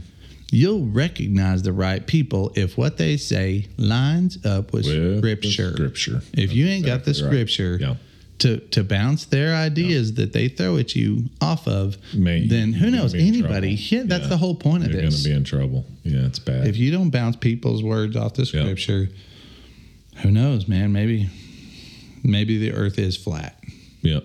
You'll 0.50 0.86
recognize 0.86 1.62
the 1.62 1.72
right 1.72 2.04
people 2.06 2.52
if 2.56 2.76
what 2.76 2.96
they 2.96 3.16
say 3.16 3.66
lines 3.76 4.44
up 4.44 4.72
with, 4.72 4.86
With 4.86 5.18
scripture. 5.18 5.72
scripture. 5.72 6.20
If 6.32 6.52
you 6.52 6.66
ain't 6.66 6.84
got 6.86 7.04
the 7.04 7.10
Exactly 7.10 7.38
right. 7.38 7.48
scripture, 7.48 7.78
Yeah. 7.80 7.94
to 8.40 8.58
to 8.74 8.82
bounce 8.84 9.24
their 9.26 9.54
ideas 9.54 10.14
that 10.14 10.32
they 10.32 10.48
throw 10.48 10.76
at 10.78 10.94
you 10.96 11.30
off 11.40 11.66
of, 11.68 11.96
then 12.12 12.72
who 12.72 12.90
knows? 12.90 13.14
Anybody? 13.14 13.72
Yeah, 13.74 14.02
that's 14.04 14.24
Yeah. 14.24 14.28
the 14.30 14.36
whole 14.36 14.56
point 14.56 14.82
of 14.84 14.90
You're 14.90 15.00
going 15.02 15.10
this. 15.12 15.22
to 15.22 15.28
be 15.28 15.34
in 15.34 15.44
trouble. 15.44 15.86
Yeah, 16.02 16.26
it's 16.26 16.40
bad. 16.40 16.66
if 16.66 16.76
you 16.76 16.90
don't 16.90 17.10
bounce 17.10 17.36
people's 17.36 17.82
words 17.82 18.16
off 18.16 18.34
the 18.34 18.44
scripture, 18.46 19.08
who 20.22 20.30
knows, 20.30 20.68
man? 20.68 20.92
Maybe 20.92 21.28
maybe 22.22 22.58
the 22.58 22.72
earth 22.72 22.98
is 22.98 23.16
flat. 23.16 23.58
yep. 24.02 24.24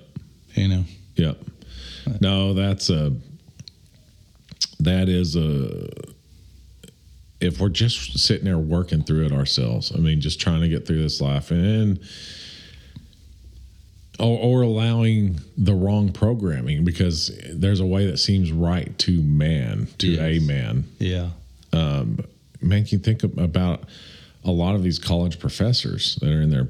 You 0.54 0.68
know. 0.68 0.84
Yep. 1.16 1.38
No, 2.22 2.54
that's 2.54 2.90
a 2.90 3.14
that 4.80 5.10
is 5.10 5.36
a 5.36 5.90
if 7.42 7.60
we're 7.60 7.70
just 7.70 8.20
sitting 8.20 8.46
there 8.46 8.58
working 8.58 9.02
through 9.02 9.26
it 9.26 9.32
ourselves, 9.32 9.94
I 9.96 10.00
mean, 10.00 10.20
just 10.20 10.42
trying 10.42 10.62
to 10.62 10.68
get 10.68 10.86
through 10.86 11.02
this 11.02 11.22
life 11.22 11.52
and 11.52 12.00
or, 14.20 14.38
or 14.38 14.62
allowing 14.64 15.40
the 15.58 15.74
wrong 15.74 16.12
programming 16.12 16.84
because 16.84 17.32
there's 17.54 17.80
a 17.80 17.86
way 17.86 18.06
that 18.08 18.18
seems 18.18 18.52
right 18.52 18.98
to 19.00 19.22
man, 19.22 19.88
to 20.00 20.20
a 20.20 20.40
man. 20.40 20.84
Yeah. 21.00 21.30
Um, 21.72 22.20
man, 22.62 22.84
can 22.84 22.98
you 22.98 23.00
think 23.00 23.24
about 23.24 23.86
a 24.44 24.52
lot 24.52 24.76
of 24.76 24.84
these 24.84 25.00
college 25.00 25.40
professors 25.40 26.16
that 26.22 26.30
are 26.32 26.42
in 26.42 26.50
there 26.50 26.70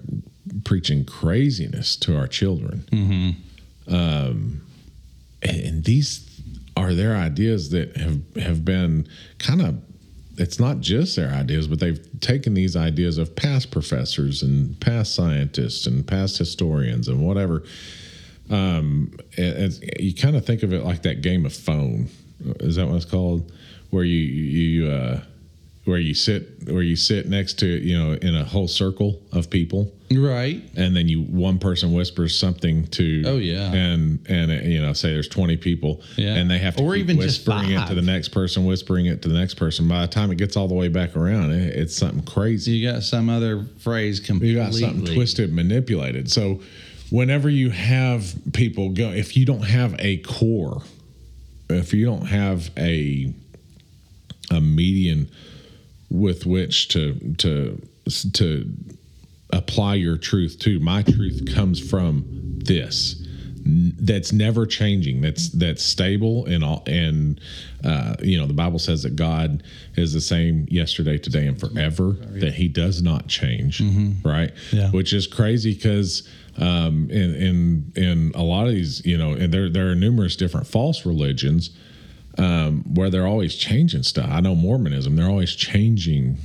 preaching 0.63 1.05
craziness 1.05 1.95
to 1.97 2.17
our 2.17 2.27
children? 2.27 2.85
Um, 3.87 4.61
and, 5.41 5.59
and 5.61 5.83
these 5.83 6.41
are 6.75 6.93
their 6.93 7.15
ideas 7.15 7.69
that 7.71 7.97
have 7.97 8.21
have 8.37 8.65
been 8.65 9.07
kind 9.37 9.61
of. 9.61 9.81
It's 10.37 10.57
not 10.57 10.79
just 10.79 11.17
their 11.17 11.31
ideas, 11.31 11.67
but 11.67 11.81
they've 11.81 11.99
taken 12.21 12.53
these 12.53 12.77
ideas 12.77 13.17
of 13.17 13.35
past 13.35 13.71
professors 13.71 14.41
and 14.41 14.79
past 14.79 15.13
scientists 15.13 15.85
and 15.85 16.07
past 16.07 16.37
historians 16.37 17.09
and 17.09 17.19
whatever. 17.27 17.63
Um, 18.49 19.17
and, 19.37 19.57
and 19.57 19.79
you 19.99 20.15
kind 20.15 20.37
of 20.37 20.45
think 20.45 20.63
of 20.63 20.71
it 20.71 20.85
like 20.85 21.01
that 21.01 21.21
game 21.21 21.45
of 21.45 21.51
phone. 21.53 22.07
Is 22.61 22.77
that 22.77 22.87
what 22.87 22.95
it's 22.95 23.05
called? 23.05 23.51
Where 23.89 24.05
you 24.05 24.15
you 24.17 24.89
uh, 24.89 25.23
where 25.89 25.97
you 25.97 26.13
sit 26.13 26.69
where 26.71 26.83
you 26.83 26.95
sit 26.95 27.27
next 27.27 27.57
to 27.59 27.65
you 27.65 27.97
know 27.97 28.13
in 28.13 28.35
a 28.35 28.43
whole 28.45 28.67
circle 28.67 29.19
of 29.33 29.49
people 29.49 29.91
Right. 30.11 30.63
and 30.75 30.95
then 30.95 31.07
you 31.07 31.21
one 31.21 31.59
person 31.59 31.93
whispers 31.93 32.37
something 32.39 32.87
to 32.87 33.23
Oh, 33.25 33.37
yeah. 33.37 33.71
and 33.71 34.19
and 34.27 34.51
uh, 34.51 34.55
you 34.55 34.81
know 34.81 34.93
say 34.93 35.11
there's 35.13 35.27
20 35.27 35.57
people 35.57 36.01
Yeah. 36.15 36.35
and 36.35 36.49
they 36.49 36.59
have 36.59 36.75
to 36.77 36.83
Or 36.83 36.93
keep 36.93 37.03
even 37.03 37.19
just 37.19 37.47
whispering 37.47 37.71
it 37.71 37.87
to 37.87 37.95
the 37.95 38.01
next 38.01 38.29
person 38.29 38.65
whispering 38.65 39.07
it 39.07 39.21
to 39.23 39.29
the 39.29 39.35
next 39.37 39.55
person 39.55 39.87
by 39.87 40.01
the 40.01 40.07
time 40.07 40.31
it 40.31 40.37
gets 40.37 40.55
all 40.55 40.67
the 40.67 40.73
way 40.75 40.87
back 40.87 41.15
around 41.15 41.51
it, 41.51 41.75
it's 41.75 41.95
something 41.95 42.23
crazy 42.23 42.71
You 42.73 42.91
got 42.91 43.03
some 43.03 43.29
other 43.29 43.65
phrase 43.79 44.19
completely. 44.19 44.49
you 44.49 44.55
got 44.57 44.73
something 44.73 45.13
twisted 45.15 45.51
manipulated 45.53 46.31
so 46.31 46.61
whenever 47.09 47.49
you 47.49 47.69
have 47.71 48.31
people 48.53 48.89
go 48.89 49.09
if 49.09 49.35
you 49.37 49.45
don't 49.45 49.63
have 49.63 49.95
a 49.99 50.17
core 50.17 50.81
if 51.69 51.93
you 51.93 52.05
don't 52.05 52.25
have 52.27 52.69
a 52.77 53.33
a 54.51 54.59
median 54.59 55.29
with 56.09 56.45
which 56.45 56.87
to 56.89 57.33
to 57.37 57.81
to 58.33 58.71
apply 59.51 59.95
your 59.95 60.17
truth 60.17 60.59
to 60.59 60.79
my 60.79 61.01
truth 61.03 61.53
comes 61.53 61.79
from 61.79 62.23
this. 62.57 63.15
That's 63.65 64.31
never 64.31 64.65
changing. 64.65 65.21
That's 65.21 65.49
that's 65.49 65.83
stable 65.83 66.45
and 66.45 66.63
all 66.63 66.83
and 66.87 67.39
uh, 67.83 68.15
you 68.21 68.39
know 68.39 68.47
the 68.47 68.53
bible 68.53 68.79
says 68.79 69.03
that 69.03 69.15
god 69.15 69.63
is 69.95 70.11
the 70.13 70.21
same 70.21 70.65
yesterday 70.69 71.17
today 71.17 71.45
and 71.47 71.59
forever 71.59 72.13
that 72.41 72.53
he 72.53 72.67
does 72.67 73.01
not 73.01 73.27
change 73.27 73.81
right? 74.23 74.51
Yeah. 74.71 74.89
which 74.91 75.13
is 75.13 75.27
crazy 75.27 75.73
because 75.75 76.27
um, 76.57 77.09
in 77.09 77.35
in 77.35 77.91
in 77.95 78.31
a 78.35 78.43
lot 78.43 78.67
of 78.67 78.73
these 78.73 79.05
you 79.05 79.17
know 79.17 79.31
and 79.33 79.53
there 79.53 79.69
there 79.69 79.89
are 79.91 79.95
numerous 79.95 80.35
different 80.35 80.67
false 80.67 81.05
religions 81.05 81.69
um, 82.39 82.83
where 82.95 83.09
they're 83.09 83.27
always 83.27 83.55
changing 83.55 84.03
stuff. 84.03 84.29
I 84.31 84.39
know 84.41 84.55
Mormonism; 84.55 85.15
they're 85.15 85.29
always 85.29 85.55
changing. 85.55 86.37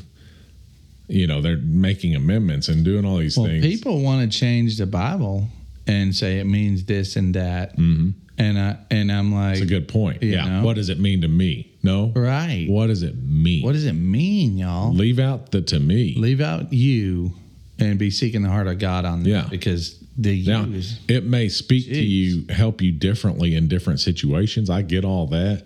You 1.07 1.27
know, 1.27 1.43
they're 1.43 1.59
making 1.59 2.15
amendments 2.15 2.69
and 2.69 2.85
doing 2.85 3.05
all 3.05 3.19
these 3.19 3.37
Well, 3.37 3.47
things. 3.47 3.65
people 3.65 4.01
want 4.01 4.31
to 4.31 4.39
change 4.39 4.79
the 4.79 4.87
Bible 4.87 5.49
and 5.87 6.15
say 6.17 6.39
it 6.39 6.45
means 6.47 6.85
this 6.85 7.17
and 7.17 7.35
that, 7.35 7.77
mm-hmm. 7.77 8.11
and 8.39 8.59
I 8.59 8.79
and 8.91 9.13
I'm 9.13 9.35
like, 9.35 9.57
It's 9.57 9.63
a 9.65 9.67
good 9.67 9.87
point. 9.89 10.23
Yeah. 10.23 10.49
know? 10.49 10.65
What 10.65 10.77
does 10.77 10.89
it 10.89 10.99
mean 10.99 11.21
to 11.21 11.29
me? 11.29 11.71
No. 11.83 12.11
right. 12.17 12.67
What 12.71 12.87
does 12.87 13.03
it 13.03 13.17
mean? 13.23 13.63
What 13.63 13.73
does 13.73 13.85
it 13.85 13.93
mean, 13.93 14.57
y'all? 14.57 14.95
Leave 14.95 15.19
out 15.19 15.51
the 15.51 15.61
to 15.63 15.79
me. 15.79 16.15
Leave 16.17 16.41
out 16.41 16.73
you 16.73 17.33
and 17.79 17.99
be 17.99 18.11
seeking 18.11 18.43
the 18.43 18.49
heart 18.49 18.67
of 18.67 18.79
God 18.79 19.05
on 19.05 19.23
that 19.25 19.29
Yeah. 19.29 19.47
because 19.51 20.03
the 20.17 20.45
Now, 20.47 20.65
is 20.65 20.99
it 21.09 21.25
may 21.25 21.49
speak 21.51 21.85
to 21.87 22.03
you, 22.03 22.47
help 22.49 22.81
you 22.81 22.93
differently 22.93 23.55
in 23.55 23.69
different 23.69 24.01
situations. 24.01 24.71
I 24.71 24.81
get 24.83 25.05
all 25.05 25.27
that, 25.29 25.65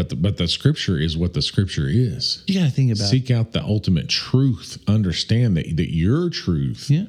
but 0.00 0.08
the, 0.08 0.16
but 0.16 0.36
the 0.38 0.48
scripture 0.48 0.96
is 0.98 1.14
what 1.16 1.34
the 1.34 1.42
scripture 1.42 1.86
is. 1.86 2.42
you 2.46 2.58
got 2.58 2.64
to 2.66 2.70
think 2.70 2.90
about. 2.90 3.06
Seek 3.08 3.30
out 3.30 3.52
the 3.52 3.62
ultimate 3.62 4.08
truth. 4.08 4.78
Understand 4.88 5.56
that 5.58 5.76
that 5.76 5.92
your 5.94 6.30
truth 6.30 6.88
yeah, 6.88 7.04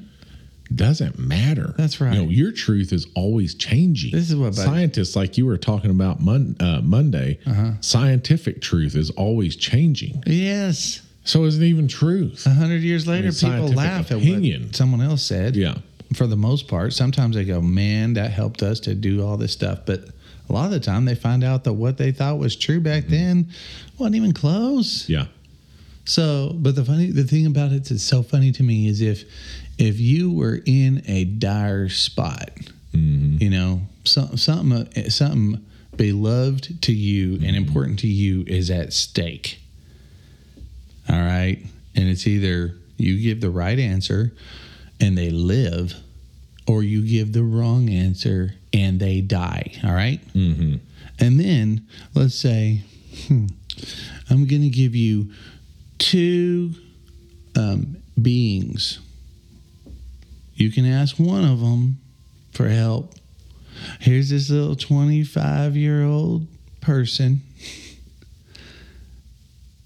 doesn't 0.74 1.18
matter. 1.18 1.74
That's 1.78 2.00
right. 2.02 2.12
You 2.14 2.22
know, 2.24 2.28
your 2.30 2.52
truth 2.52 2.92
is 2.92 3.06
always 3.14 3.54
changing. 3.54 4.12
This 4.12 4.28
is 4.30 4.36
what- 4.36 4.54
scientists, 4.54 5.16
like 5.16 5.38
you 5.38 5.46
were 5.46 5.56
talking 5.56 5.90
about 5.90 6.20
mon- 6.20 6.56
uh, 6.60 6.80
Monday, 6.82 7.38
Uh-huh. 7.46 7.72
scientific 7.80 8.60
truth 8.60 8.94
is 8.94 9.08
always 9.10 9.56
changing. 9.56 10.22
yes. 10.26 11.00
So 11.24 11.44
is 11.44 11.56
it 11.60 11.64
even 11.64 11.86
truth? 11.86 12.44
A 12.46 12.50
hundred 12.50 12.82
years 12.82 13.06
later, 13.06 13.28
mean, 13.28 13.32
people 13.52 13.68
laugh 13.68 14.10
opinion. 14.10 14.62
at 14.62 14.66
what 14.68 14.76
someone 14.76 15.00
else 15.00 15.22
said. 15.22 15.54
Yeah. 15.54 15.76
For 16.14 16.26
the 16.26 16.36
most 16.36 16.66
part, 16.68 16.92
sometimes 16.92 17.36
they 17.36 17.44
go, 17.44 17.62
"Man, 17.62 18.14
that 18.14 18.32
helped 18.32 18.60
us 18.62 18.80
to 18.80 18.94
do 18.96 19.22
all 19.24 19.36
this 19.38 19.52
stuff," 19.52 19.86
but 19.86 20.08
a 20.52 20.54
lot 20.54 20.66
of 20.66 20.72
the 20.72 20.80
time 20.80 21.06
they 21.06 21.14
find 21.14 21.42
out 21.42 21.64
that 21.64 21.72
what 21.72 21.96
they 21.96 22.12
thought 22.12 22.38
was 22.38 22.54
true 22.54 22.80
back 22.80 23.04
Mm-hmm. 23.04 23.10
then 23.10 23.48
wasn't 23.98 24.16
even 24.16 24.32
close. 24.32 25.08
Yeah. 25.08 25.26
So, 26.04 26.52
but 26.54 26.74
the 26.74 26.84
funny, 26.84 27.10
the 27.10 27.24
thing 27.24 27.46
about 27.46 27.72
it 27.72 27.84
that's 27.84 28.02
so 28.02 28.22
funny 28.22 28.52
to 28.52 28.62
me 28.62 28.88
is 28.88 29.00
if, 29.00 29.24
if 29.78 29.98
you 29.98 30.32
were 30.32 30.60
in 30.66 31.02
a 31.06 31.24
dire 31.24 31.88
spot, 31.88 32.50
you 32.92 33.48
know, 33.48 33.80
some, 34.04 34.36
something, 34.36 35.08
something 35.08 35.64
beloved 35.96 36.82
to 36.82 36.92
you 36.92 37.34
and 37.46 37.56
important 37.56 37.98
to 38.00 38.06
you 38.06 38.44
is 38.46 38.70
at 38.70 38.92
stake. 38.92 39.58
All 41.08 41.18
right, 41.18 41.58
and 41.94 42.08
it's 42.08 42.26
either 42.26 42.76
you 42.98 43.20
give 43.20 43.40
the 43.40 43.50
right 43.50 43.78
answer 43.78 44.32
and 45.00 45.16
they 45.16 45.30
live, 45.30 45.94
or 46.66 46.82
you 46.82 47.02
give 47.08 47.32
the 47.32 47.42
wrong 47.42 47.88
answer 47.88 48.54
and 48.72 48.98
they 49.00 49.20
die. 49.20 49.72
All 49.84 49.92
right. 49.92 50.20
Mm-hmm. 50.34 50.76
And 51.18 51.40
then 51.40 51.86
let's 52.14 52.34
say, 52.34 52.82
hmm, 53.26 53.46
I'm 54.30 54.46
going 54.46 54.62
to 54.62 54.68
give 54.68 54.94
you 54.94 55.32
two 55.98 56.74
um, 57.56 57.98
beings. 58.20 58.98
You 60.54 60.70
can 60.70 60.86
ask 60.86 61.18
one 61.18 61.44
of 61.44 61.60
them 61.60 61.98
for 62.52 62.68
help. 62.68 63.14
Here's 64.00 64.30
this 64.30 64.50
little 64.50 64.76
25 64.76 65.76
year 65.76 66.04
old 66.04 66.46
person 66.80 67.42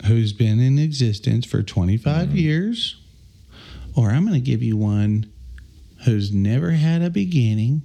who's 0.06 0.32
been 0.32 0.60
in 0.60 0.78
existence 0.78 1.46
for 1.46 1.62
25 1.62 2.36
years. 2.36 2.96
Or 3.94 4.10
I'm 4.10 4.26
going 4.26 4.34
to 4.34 4.40
give 4.40 4.62
you 4.62 4.76
one 4.76 5.32
who's 6.04 6.32
never 6.32 6.72
had 6.72 7.02
a 7.02 7.10
beginning 7.10 7.82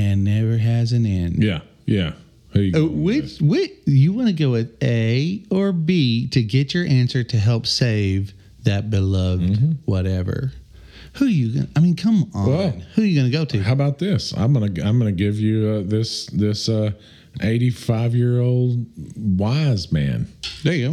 and 0.00 0.24
never 0.24 0.56
has 0.58 0.92
an 0.92 1.04
end. 1.06 1.42
Yeah. 1.42 1.60
Yeah. 1.86 2.12
Uh, 2.54 2.84
which, 2.86 3.38
which 3.40 3.70
you 3.86 4.12
want 4.12 4.26
to 4.26 4.32
go 4.32 4.50
with 4.50 4.76
A 4.82 5.44
or 5.50 5.70
B 5.72 6.26
to 6.28 6.42
get 6.42 6.74
your 6.74 6.84
answer 6.86 7.22
to 7.22 7.36
help 7.38 7.66
save 7.66 8.32
that 8.64 8.90
beloved 8.90 9.42
Mm-hmm. 9.52 9.70
whatever? 9.84 10.52
Who 11.14 11.26
you 11.26 11.54
gonna? 11.54 11.68
I 11.76 11.80
mean, 11.80 11.96
come 11.96 12.30
on. 12.34 12.46
Well, 12.46 12.70
Who 12.94 13.02
you 13.02 13.18
gonna 13.20 13.30
go 13.32 13.44
to? 13.44 13.62
How 13.62 13.72
about 13.72 13.98
this? 13.98 14.32
I'm 14.36 14.52
gonna 14.52 14.66
I'm 14.84 14.98
gonna 14.98 15.12
give 15.12 15.38
you 15.38 15.68
uh, 15.68 15.82
this 15.88 16.26
this 16.26 16.68
uh, 16.68 16.92
85 17.40 18.14
year 18.14 18.40
old 18.40 18.86
wise 19.16 19.90
man, 19.92 20.28
There 20.64 20.74
you 20.74 20.88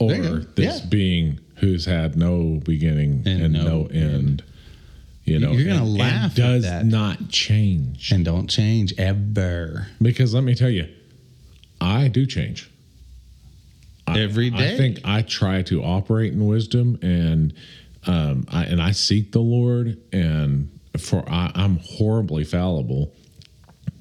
go. 0.00 0.04
or 0.06 0.14
you 0.14 0.22
go. 0.22 0.38
this 0.56 0.80
Yeah. 0.80 0.86
being 0.88 1.40
who's 1.56 1.84
had 1.84 2.16
no 2.16 2.60
beginning 2.64 3.22
And 3.26 3.42
and, 3.42 3.52
no 3.54 3.64
no, 3.64 3.86
end. 3.86 4.42
You 5.24 5.38
know, 5.38 5.52
You're 5.52 5.64
gonna 5.66 5.80
and- 5.80 5.88
and 5.90 5.98
laugh 5.98 6.30
at 6.32 6.36
does 6.36 6.62
that. 6.64 6.86
not 6.86 7.28
change 7.28 8.10
And 8.10 8.24
don't 8.24 8.48
change 8.48 8.94
ever. 8.98 9.86
because 10.02 10.34
let 10.34 10.42
me 10.44 10.54
tell 10.54 10.70
you, 10.70 10.88
I 11.80 12.08
do 12.08 12.26
change. 12.26 12.68
I- 14.06 14.18
Every 14.20 14.50
day. 14.50 14.74
I 14.74 14.76
think 14.76 15.00
I 15.04 15.22
try 15.22 15.62
to 15.62 15.82
operate 15.84 16.32
in 16.32 16.44
wisdom 16.46 16.98
and 17.02 17.52
um, 18.06 18.46
I, 18.48 18.64
and 18.64 18.80
I 18.82 18.92
seek 18.92 19.32
the 19.32 19.40
Lord 19.40 19.98
and 20.12 20.70
for 20.98 21.22
I, 21.30 21.52
I'm 21.54 21.76
horribly 21.78 22.44
fallible, 22.44 23.12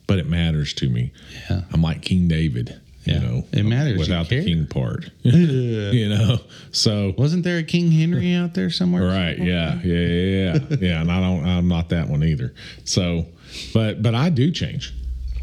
but 0.07 0.17
it 0.19 0.27
matters 0.27 0.73
to 0.75 0.89
me. 0.89 1.11
Yeah. 1.49 1.61
I'm 1.73 1.81
like 1.81 2.01
King 2.01 2.27
David. 2.29 2.79
You 3.06 3.13
Yeah. 3.13 3.20
know, 3.20 3.46
It 3.53 3.63
matters 3.65 3.98
without 3.98 4.29
the 4.29 4.44
king 4.44 4.65
part. 4.68 5.10
You 5.24 6.10
know, 6.10 6.39
so 6.72 7.13
Wasn't 7.18 7.44
there 7.44 7.58
a 7.58 7.63
King 7.63 7.91
Henry 7.91 8.34
out 8.34 8.53
there 8.53 8.70
somewhere? 8.70 9.03
Right. 9.06 9.38
Yeah. 9.38 9.79
Yeah. 9.84 9.96
Yeah. 9.96 10.58
Yeah. 10.70 10.77
yeah. 10.82 11.01
And 11.01 11.12
I 11.12 11.20
don't. 11.22 11.46
I'm 11.46 11.68
not 11.68 11.89
that 11.89 12.08
one 12.10 12.24
either. 12.24 12.53
So, 12.84 13.25
but 13.74 14.01
but 14.01 14.13
I 14.15 14.29
do 14.29 14.51
change 14.51 14.94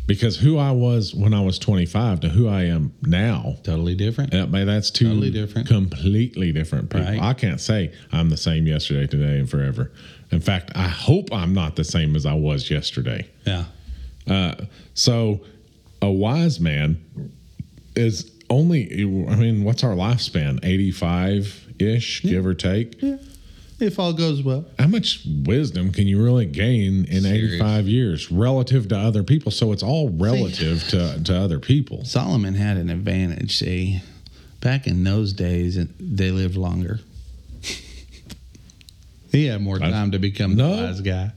because 0.06 0.36
who 0.36 0.56
I 0.58 0.70
was 0.70 1.14
when 1.14 1.34
I 1.34 1.40
was 1.40 1.58
25 1.58 2.20
to 2.20 2.28
who 2.28 2.46
I 2.46 2.64
am 2.64 2.92
now. 3.02 3.56
Totally 3.64 3.96
different. 3.96 4.30
That, 4.30 4.50
man, 4.50 4.66
that's 4.68 4.90
two 4.90 5.08
Totally 5.08 5.30
different. 5.32 5.66
completely 5.66 6.52
different 6.52 6.90
people. 6.90 7.06
Right. 7.08 7.20
I 7.20 7.34
can't 7.34 7.60
say 7.60 7.92
I'm 8.12 8.28
the 8.30 8.36
same 8.36 8.66
yesterday, 8.68 9.06
today, 9.08 9.38
and 9.40 9.50
forever. 9.50 9.90
In 10.30 10.40
fact, 10.40 10.70
I 10.76 10.86
hope 10.88 11.32
I'm 11.32 11.54
not 11.54 11.74
the 11.76 11.84
same 11.84 12.14
as 12.14 12.24
I 12.26 12.34
was 12.34 12.70
yesterday. 12.70 13.26
Yeah. 13.46 13.64
Uh, 14.28 14.54
so, 14.94 15.40
a 16.02 16.10
wise 16.10 16.60
man 16.60 17.00
is 17.96 18.30
only. 18.50 18.90
I 19.28 19.36
mean, 19.36 19.64
what's 19.64 19.82
our 19.84 19.94
lifespan? 19.94 20.60
85 20.62 21.74
ish, 21.78 22.22
give 22.22 22.46
or 22.46 22.54
take. 22.54 23.00
Yeah. 23.02 23.16
If 23.78 23.98
all 23.98 24.14
goes 24.14 24.42
well. 24.42 24.64
how 24.78 24.86
much 24.86 25.20
wisdom 25.44 25.92
can 25.92 26.06
you 26.06 26.22
really 26.24 26.46
gain 26.46 27.04
in 27.04 27.22
Serious. 27.24 27.54
85 27.56 27.86
years 27.88 28.32
relative 28.32 28.88
to 28.88 28.96
other 28.98 29.22
people 29.22 29.52
so 29.52 29.70
it's 29.72 29.82
all 29.82 30.08
relative 30.08 30.82
to, 30.88 31.22
to 31.24 31.36
other 31.38 31.58
people 31.58 32.02
Solomon 32.06 32.54
had 32.54 32.78
an 32.78 32.88
advantage. 32.88 33.58
See, 33.58 34.00
back 34.62 34.86
in 34.86 35.04
those 35.04 35.34
days, 35.34 35.76
it- 35.76 35.90
they 36.00 36.30
lived 36.30 36.56
longer. 36.56 37.00
he 39.32 39.44
had 39.46 39.60
more 39.60 39.76
I- 39.82 39.90
time 39.90 40.12
to 40.12 40.18
become 40.18 40.56
No. 40.56 40.74
the 40.76 40.82
wise 40.84 41.00
guy. 41.02 41.32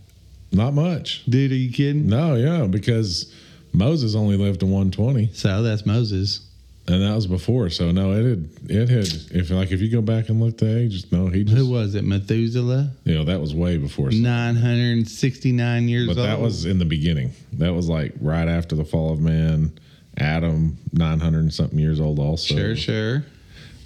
not 0.54 0.74
much 0.74 1.24
Dude, 1.28 1.51
are 1.51 1.56
you 1.56 1.72
kidding? 1.74 2.08
no 2.08 2.36
yeah 2.36 2.68
because 2.68 3.34
moses 3.74 4.16
only 4.16 4.38
lived 4.38 4.62
to 4.62 4.66
120 4.66 5.32
So 5.34 5.62
that's 5.63 5.86
Moses. 5.86 6.49
And 6.89 7.03
that 7.03 7.13
was 7.15 7.27
before 7.27 7.69
so 7.69 7.91
no 7.91 8.12
it 8.13 8.24
had 8.25 8.50
it 8.69 8.89
had 8.89 9.08
if 9.39 9.50
like 9.51 9.72
if 9.72 9.79
you 9.81 9.89
go 9.89 10.01
back 10.01 10.29
and 10.29 10.41
look 10.41 10.58
the 10.58 10.77
age 10.79 11.05
no 11.12 11.27
he 11.27 11.43
just 11.43 11.55
Who 11.58 11.69
was 11.69 11.93
it? 11.96 12.03
Methuselah? 12.03 12.91
you 13.03 13.13
know 13.15 13.24
that 13.25 13.39
was 13.39 13.53
way 13.53 13.77
before 13.77 14.10
969 14.12 15.88
years 15.88 16.08
but 16.08 16.17
old. 16.17 16.27
that 16.27 16.39
was 16.39 16.65
in 16.65 16.79
the 16.79 16.86
beginning 16.86 17.31
that 17.53 17.74
was 17.74 17.88
like 17.89 18.13
right 18.19 18.48
after 18.48 18.75
the 18.75 18.86
fall 18.86 19.12
of 19.13 19.19
man 19.19 19.72
adam 20.17 20.77
900 20.93 21.39
and 21.39 21.53
something 21.53 21.79
years 21.79 22.00
old 22.00 22.19
also 22.19 22.55
Sure, 22.55 22.75
sure. 22.75 23.24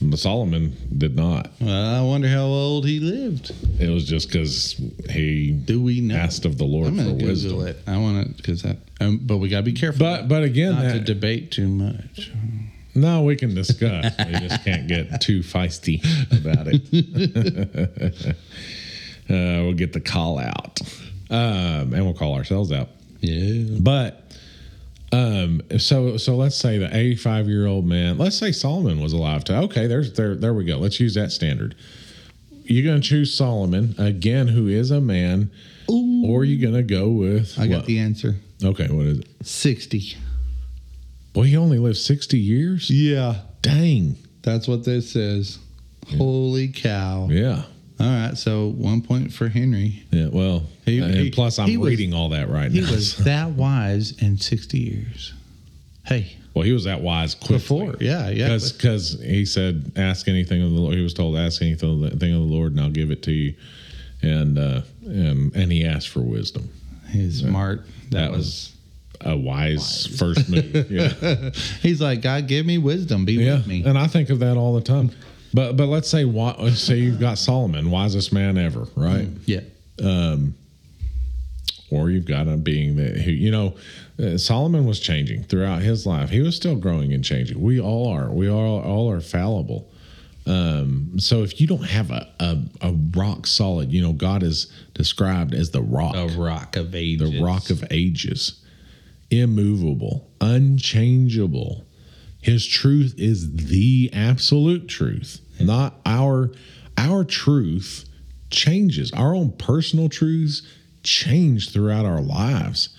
But 0.01 0.19
solomon 0.19 0.75
did 0.97 1.15
not 1.15 1.51
Well, 1.61 1.95
I 1.95 2.01
wonder 2.05 2.27
how 2.27 2.43
old 2.45 2.85
he 2.85 2.99
lived. 2.99 3.51
It 3.79 3.89
was 3.89 4.05
just 4.05 4.27
because 4.27 4.75
he 5.09 5.51
Do 5.51 5.81
we 5.81 6.01
know? 6.01 6.15
asked 6.15 6.45
of 6.45 6.57
the 6.57 6.65
Lord 6.65 6.87
I'm 6.87 6.97
for 6.97 7.03
to 7.19 7.25
wisdom. 7.25 7.65
It. 7.67 7.77
I 7.87 7.97
want 7.97 8.27
to, 8.27 8.33
because 8.35 8.63
that, 8.63 8.77
um, 8.99 9.19
but 9.23 9.37
we 9.37 9.47
got 9.49 9.57
to 9.57 9.63
be 9.63 9.71
careful. 9.73 9.99
But 9.99 10.27
but 10.27 10.43
again, 10.43 10.73
not 10.73 10.91
to 10.93 10.99
debate 10.99 11.51
too 11.51 11.67
much. 11.69 12.31
No, 12.95 13.23
we 13.23 13.35
can 13.35 13.55
discuss. 13.55 14.13
we 14.25 14.33
just 14.47 14.63
can't 14.63 14.87
get 14.87 15.21
too 15.21 15.39
feisty 15.39 16.01
about 16.31 16.67
it. 16.69 18.35
uh, 19.29 19.63
we'll 19.63 19.73
get 19.73 19.93
the 19.93 20.01
call 20.01 20.39
out, 20.39 20.81
um, 21.29 21.93
and 21.93 22.05
we'll 22.05 22.13
call 22.13 22.35
ourselves 22.35 22.71
out. 22.71 22.89
Yeah. 23.21 23.77
But 23.79 24.23
um, 25.11 25.61
so 25.77 26.17
so 26.17 26.35
let's 26.35 26.55
say 26.55 26.77
the 26.77 26.95
85 26.95 27.47
year 27.47 27.67
old 27.67 27.85
man. 27.85 28.17
Let's 28.17 28.37
say 28.37 28.51
Solomon 28.51 28.99
was 28.99 29.13
alive. 29.13 29.43
To 29.45 29.57
okay, 29.63 29.87
there's 29.87 30.13
there 30.13 30.35
there 30.35 30.53
we 30.53 30.65
go. 30.65 30.77
Let's 30.77 30.99
use 30.99 31.13
that 31.15 31.31
standard. 31.31 31.75
You're 32.65 32.85
gonna 32.85 33.01
choose 33.01 33.35
Solomon 33.35 33.95
again, 33.97 34.47
who 34.47 34.67
is 34.67 34.89
a 34.89 35.01
man, 35.01 35.51
Ooh. 35.91 36.25
or 36.27 36.43
you 36.45 36.65
gonna 36.65 36.83
go 36.83 37.09
with 37.09 37.59
I 37.59 37.67
got 37.67 37.77
what? 37.77 37.85
the 37.85 37.99
answer. 37.99 38.35
Okay, 38.63 38.87
what 38.87 39.05
is 39.05 39.19
it? 39.19 39.27
60. 39.43 40.15
Boy, 41.33 41.43
he 41.43 41.57
only 41.57 41.79
lived 41.79 41.97
60 41.97 42.37
years? 42.37 42.89
Yeah. 42.89 43.35
Dang. 43.61 44.17
That's 44.43 44.67
what 44.67 44.83
this 44.85 45.11
says. 45.11 45.57
Holy 46.17 46.67
cow. 46.67 47.27
Yeah. 47.31 47.63
All 47.99 48.05
right. 48.07 48.37
So 48.37 48.67
one 48.69 49.01
point 49.01 49.33
for 49.33 49.47
Henry. 49.47 50.03
Yeah. 50.11 50.27
Well, 50.27 50.63
He- 50.85 51.01
he- 51.01 51.31
plus 51.31 51.57
I'm 51.59 51.67
he 51.69 51.77
was- 51.77 51.89
reading 51.89 52.13
all 52.13 52.29
that 52.29 52.49
right 52.49 52.71
He 52.71 52.81
now. 52.81 52.91
was 52.91 53.15
that 53.17 53.51
wise 53.51 54.11
in 54.19 54.37
60 54.37 54.77
years. 54.79 55.33
Hey, 56.05 56.33
well, 56.53 56.65
he 56.65 56.73
was 56.73 56.83
that 56.83 57.01
wise 57.01 57.33
quickly. 57.33 57.55
before. 57.57 57.95
Yeah. 58.01 58.29
Yeah. 58.29 58.57
Because 58.57 59.17
he 59.23 59.45
said, 59.45 59.91
ask 59.95 60.27
anything 60.27 60.61
of 60.61 60.71
the 60.71 60.79
Lord. 60.79 60.95
He 60.95 61.01
was 61.01 61.13
told, 61.13 61.37
ask 61.37 61.61
anything 61.61 62.03
of 62.11 62.19
the 62.19 62.37
Lord 62.39 62.73
and 62.73 62.81
I'll 62.81 62.89
give 62.89 63.09
it 63.09 63.23
to 63.23 63.31
you. 63.31 63.53
And, 64.21 64.57
uh, 64.59 64.81
and, 65.05 65.55
and 65.55 65.71
he 65.71 65.85
asked 65.85 66.09
for 66.09 66.21
wisdom. 66.21 66.69
He's 67.11 67.39
smart. 67.39 67.85
That, 68.11 68.17
That 68.19 68.31
was. 68.31 68.37
was 68.39 68.72
a 69.25 69.35
wise, 69.37 70.07
first 70.17 70.49
move. 70.49 70.73
Yeah. 70.91 71.49
He's 71.81 72.01
like, 72.01 72.21
God, 72.21 72.47
give 72.47 72.65
me 72.65 72.77
wisdom. 72.77 73.25
Be 73.25 73.33
yeah. 73.33 73.55
with 73.55 73.67
me. 73.67 73.83
And 73.83 73.97
I 73.97 74.07
think 74.07 74.29
of 74.29 74.39
that 74.39 74.57
all 74.57 74.73
the 74.75 74.81
time. 74.81 75.11
But, 75.53 75.77
but 75.77 75.87
let's 75.87 76.09
say, 76.09 76.23
let's 76.25 76.79
say 76.79 76.97
you've 76.97 77.19
got 77.19 77.37
Solomon, 77.37 77.91
wisest 77.91 78.33
man 78.33 78.57
ever, 78.57 78.87
right? 78.95 79.27
Yeah. 79.45 79.61
or 81.91 82.09
you've 82.09 82.25
got 82.25 82.47
a 82.47 82.57
being 82.57 82.95
that 82.95 83.17
who 83.17 83.31
you 83.31 83.51
know 83.51 83.75
uh, 84.19 84.37
solomon 84.37 84.85
was 84.85 84.99
changing 84.99 85.43
throughout 85.43 85.81
his 85.81 86.05
life 86.07 86.29
he 86.29 86.41
was 86.41 86.55
still 86.55 86.75
growing 86.75 87.13
and 87.13 87.23
changing 87.23 87.61
we 87.61 87.79
all 87.79 88.07
are 88.07 88.29
we 88.31 88.49
all 88.49 88.81
all 88.81 89.11
are 89.11 89.21
fallible 89.21 89.89
um, 90.45 91.11
so 91.19 91.41
if 91.43 91.61
you 91.61 91.67
don't 91.67 91.85
have 91.85 92.11
a, 92.11 92.27
a, 92.39 92.57
a 92.81 92.91
rock 93.15 93.45
solid 93.47 93.91
you 93.93 94.01
know 94.01 94.11
god 94.11 94.43
is 94.43 94.71
described 94.93 95.53
as 95.53 95.69
the 95.71 95.81
rock 95.81 96.15
A 96.15 96.27
rock 96.37 96.75
of 96.75 96.95
ages. 96.95 97.31
the 97.31 97.41
rock 97.43 97.69
of 97.69 97.83
ages 97.91 98.59
immovable 99.39 100.29
unchangeable. 100.43 101.85
His 102.41 102.65
truth 102.65 103.15
is 103.17 103.55
the 103.55 104.09
absolute 104.13 104.87
truth 104.87 105.39
not 105.59 105.99
our 106.05 106.51
our 106.97 107.23
truth 107.23 108.05
changes. 108.49 109.11
Our 109.13 109.33
own 109.33 109.51
personal 109.53 110.09
truths 110.09 110.61
change 111.03 111.71
throughout 111.71 112.05
our 112.05 112.21
lives. 112.21 112.89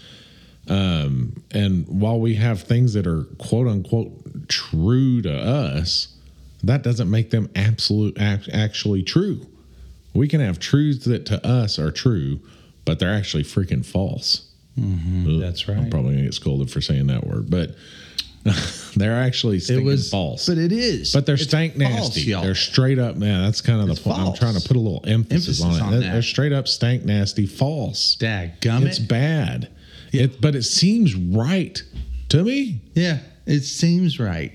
Um, 0.68 1.42
and 1.50 1.86
while 1.86 2.18
we 2.18 2.36
have 2.36 2.62
things 2.62 2.94
that 2.94 3.06
are 3.06 3.24
quote 3.38 3.68
unquote 3.68 4.48
true 4.48 5.20
to 5.22 5.32
us 5.32 6.08
that 6.62 6.82
doesn't 6.82 7.10
make 7.10 7.30
them 7.30 7.50
absolute 7.54 8.18
act, 8.18 8.48
actually 8.50 9.02
true. 9.02 9.46
We 10.14 10.28
can 10.28 10.40
have 10.40 10.58
truths 10.58 11.04
that 11.04 11.26
to 11.26 11.46
us 11.46 11.78
are 11.78 11.90
true 11.90 12.40
but 12.86 12.98
they're 12.98 13.12
actually 13.12 13.44
freaking 13.44 13.84
false 13.84 14.50
Ugh, 14.78 15.40
That's 15.40 15.68
right. 15.68 15.78
I'm 15.78 15.90
probably 15.90 16.12
gonna 16.14 16.24
get 16.24 16.34
scolded 16.34 16.70
for 16.70 16.80
saying 16.80 17.06
that 17.08 17.26
word, 17.26 17.48
but 17.50 17.74
they're 18.96 19.14
actually 19.22 19.56
It 19.58 19.82
was 19.82 20.10
false. 20.10 20.46
But 20.46 20.58
it 20.58 20.72
is. 20.72 21.12
But 21.12 21.24
they're 21.26 21.36
It's 21.36 21.44
stank 21.44 21.74
false, 21.74 21.88
nasty. 21.90 22.20
y'all. 22.22 22.42
they're 22.42 22.54
straight 22.54 22.98
up, 22.98 23.16
man. 23.16 23.42
That's 23.44 23.60
kind 23.60 23.80
of 23.80 23.88
It's 23.88 24.00
the 24.00 24.10
point. 24.10 24.20
I'm 24.20 24.34
trying 24.34 24.54
to 24.60 24.66
put 24.66 24.76
a 24.76 24.80
little 24.80 25.02
emphasis, 25.06 25.62
Emphasis 25.62 25.64
on 25.64 25.72
it. 25.74 25.80
on 25.82 26.00
They're-. 26.00 26.12
They're 26.12 26.22
straight 26.22 26.52
up 26.52 26.68
stank 26.68 27.04
nasty, 27.04 27.46
false. 27.46 28.16
Dadgummit. 28.20 28.86
It's 28.86 28.98
bad. 28.98 29.70
It, 30.12 30.40
but 30.40 30.54
it 30.54 30.62
seems 30.64 31.14
right 31.14 31.82
to 32.28 32.42
me. 32.44 32.80
Yeah. 32.94 33.18
It 33.46 33.60
seems 33.62 34.20
right. 34.20 34.52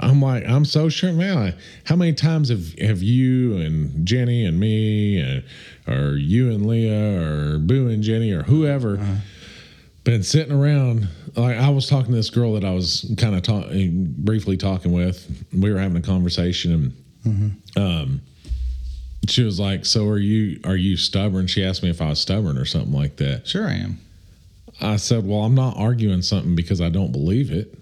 I'm 0.00 0.20
like, 0.22 0.44
I'm 0.46 0.64
so 0.64 0.88
sure, 0.88 1.12
man. 1.12 1.54
How 1.84 1.96
many 1.96 2.12
times 2.12 2.50
have 2.50 2.72
have 2.78 3.02
you 3.02 3.56
and 3.56 4.06
Jenny 4.06 4.44
and 4.44 4.58
me, 4.60 5.18
and, 5.20 5.42
or 5.88 6.16
you 6.16 6.50
and 6.50 6.66
Leah, 6.66 7.20
or 7.54 7.58
Boo 7.58 7.88
and 7.88 8.02
Jenny, 8.02 8.30
or 8.32 8.42
whoever, 8.44 8.98
Uh-huh. 8.98 9.14
Been 10.04 10.22
sitting 10.22 10.52
around? 10.52 11.08
Like 11.36 11.56
I 11.56 11.68
was 11.70 11.88
talking 11.88 12.10
to 12.12 12.16
this 12.16 12.30
girl 12.30 12.54
that 12.54 12.64
I 12.64 12.72
was 12.72 13.12
kind 13.18 13.34
of 13.34 13.42
talk, 13.42 13.66
briefly 13.70 14.56
talking 14.56 14.92
with. 14.92 15.44
We 15.52 15.72
were 15.72 15.78
having 15.78 15.96
a 15.96 16.02
conversation, 16.02 16.72
and 16.72 16.92
Mm-hmm. 17.26 17.80
um, 17.80 18.22
she 19.28 19.42
was 19.42 19.58
like, 19.60 19.84
"So 19.84 20.06
are 20.08 20.18
you? 20.18 20.60
Are 20.64 20.76
you 20.76 20.96
stubborn?" 20.96 21.46
She 21.46 21.62
asked 21.64 21.82
me 21.82 21.90
if 21.90 22.00
I 22.00 22.08
was 22.08 22.20
stubborn 22.20 22.56
or 22.56 22.64
something 22.64 22.92
like 22.92 23.16
that. 23.16 23.46
Sure 23.46 23.66
I 23.66 23.74
am. 23.74 23.98
I 24.80 24.96
said, 24.96 25.26
"Well, 25.26 25.40
I'm 25.40 25.54
not 25.54 25.76
arguing 25.76 26.22
something 26.22 26.54
because 26.54 26.80
I 26.80 26.88
don't 26.88 27.12
believe 27.12 27.50
it." 27.50 27.76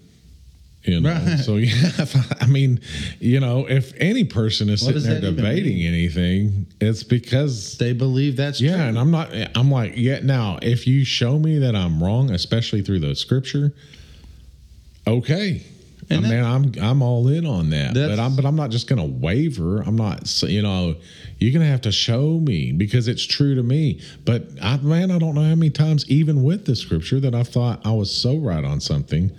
You 0.87 1.01
know, 1.01 1.11
Right. 1.11 1.39
so 1.39 1.55
yeah. 1.57 1.73
I, 1.99 2.37
I 2.41 2.45
mean, 2.47 2.79
you 3.19 3.39
know, 3.41 3.67
if 3.67 3.93
any 3.97 4.23
person 4.23 4.69
is 4.69 4.83
What 4.83 4.95
sitting 4.95 5.21
there 5.21 5.31
debating 5.31 5.81
anything, 5.81 6.65
it's 6.79 7.03
because 7.03 7.77
They 7.77 7.91
believe 7.93 8.37
that's 8.37 8.61
yeah. 8.61 8.75
true. 8.77 8.81
And 8.85 8.97
I'm 8.99 9.11
not. 9.11 9.29
I'm 9.55 9.69
like, 9.69 9.93
yeah. 9.97 10.19
Now, 10.23 10.59
if 10.61 10.87
you 10.87 11.03
show 11.03 11.37
me 11.37 11.59
that 11.59 11.75
I'm 11.75 12.01
wrong, 12.01 12.31
especially 12.31 12.81
through 12.81 13.01
the 13.01 13.15
scripture, 13.15 13.73
okay. 15.05 15.61
And 16.09 16.25
I 16.25 16.29
mean, 16.29 16.43
I'm 16.43 16.71
I'm 16.81 17.01
all 17.01 17.27
in 17.27 17.45
on 17.45 17.69
that, 17.71 17.93
but 17.93 18.17
I'm 18.17 18.37
but 18.37 18.45
I'm 18.45 18.55
not 18.55 18.69
just 18.69 18.87
gonna 18.87 19.05
waver. 19.05 19.81
I'm 19.81 19.97
not, 19.97 20.41
you 20.43 20.61
know, 20.61 20.95
you're 21.37 21.51
gonna 21.51 21.69
have 21.69 21.81
to 21.81 21.91
show 21.91 22.39
me 22.39 22.71
because 22.71 23.09
it's 23.09 23.25
true 23.25 23.55
to 23.55 23.63
me. 23.63 23.99
But 24.23 24.47
I, 24.61 24.77
man, 24.77 25.11
I 25.11 25.19
don't 25.19 25.35
know 25.35 25.41
how 25.41 25.55
many 25.55 25.69
times, 25.69 26.09
even 26.09 26.43
with 26.43 26.65
the 26.65 26.77
scripture, 26.77 27.19
that 27.19 27.35
I 27.35 27.43
thought 27.43 27.85
I 27.85 27.91
was 27.91 28.09
so 28.09 28.37
right 28.37 28.63
on 28.63 28.79
something, 28.79 29.31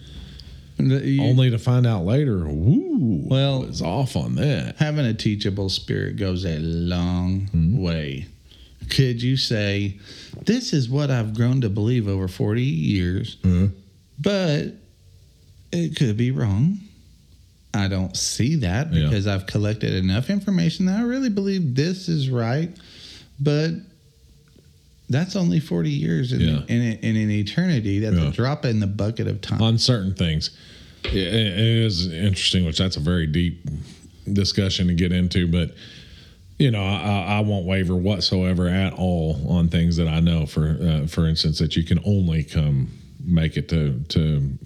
you- 0.78 1.22
only 1.22 1.50
to 1.50 1.58
find 1.58 1.86
out 1.86 2.04
later, 2.06 2.46
woo, 2.46 3.22
Well- 3.26 3.64
it's 3.64 3.82
off 3.82 4.16
on 4.16 4.34
that. 4.36 4.76
having 4.78 5.04
a 5.06 5.14
teachable 5.14 5.68
spirit 5.68 6.16
goes 6.16 6.44
a 6.44 6.58
long 6.58 7.48
Mm-hmm. 7.54 7.78
way. 7.78 8.26
Could 8.88 9.22
you 9.22 9.36
say, 9.36 9.96
This 10.46 10.72
is 10.72 10.88
what 10.88 11.10
I've 11.10 11.34
grown 11.34 11.60
to 11.62 11.68
believe 11.68 12.06
over 12.06 12.28
40 12.28 12.62
years, 12.62 13.36
Mhm. 13.42 13.72
but 14.20 14.76
it 15.72 15.96
could 15.96 16.16
be 16.16 16.30
wrong? 16.30 16.78
I 17.74 17.88
don't 17.88 18.16
see 18.16 18.54
that 18.56 18.94
Yeah. 18.94 19.04
because 19.04 19.26
I've 19.26 19.46
collected 19.46 19.92
enough 19.92 20.30
information 20.30 20.86
that 20.86 21.00
I 21.00 21.02
really 21.02 21.28
believe 21.28 21.74
this 21.74 22.08
is 22.08 22.30
right. 22.30 22.74
But 23.40 23.74
that's 25.08 25.36
only 25.36 25.60
40 25.60 25.90
years 25.90 26.32
in, 26.32 26.40
Yeah. 26.40 26.60
in, 26.68 26.82
in, 26.98 27.16
an 27.16 27.30
eternity. 27.30 27.98
That's 28.00 28.16
Yeah. 28.16 28.28
a 28.28 28.32
drop 28.32 28.64
in 28.64 28.80
the 28.80 28.86
bucket 28.86 29.26
of 29.26 29.40
time. 29.40 29.62
on 29.62 29.78
certain 29.78 30.14
things. 30.14 30.50
It, 31.04 31.14
it 31.14 31.58
is 31.58 32.12
interesting, 32.12 32.64
which 32.64 32.78
that's 32.78 32.96
a 32.96 33.00
very 33.00 33.26
deep 33.26 33.64
discussion 34.32 34.88
to 34.88 34.94
get 34.94 35.12
into, 35.12 35.46
but 35.48 35.74
you 36.58 36.72
know, 36.72 36.82
I, 36.82 37.36
I 37.38 37.40
won't 37.40 37.66
waver 37.66 37.94
whatsoever 37.94 38.66
at 38.68 38.92
all 38.92 39.40
on 39.48 39.68
things 39.68 39.96
that 39.96 40.08
I 40.08 40.18
know. 40.18 40.44
For 40.44 40.76
uh, 40.82 41.06
for 41.06 41.28
instance, 41.28 41.60
that 41.60 41.76
you 41.76 41.84
can 41.84 42.00
only 42.04 42.42
come 42.42 42.90
make 43.24 43.56
it 43.56 43.68
to 43.68 44.00
to 44.08 44.58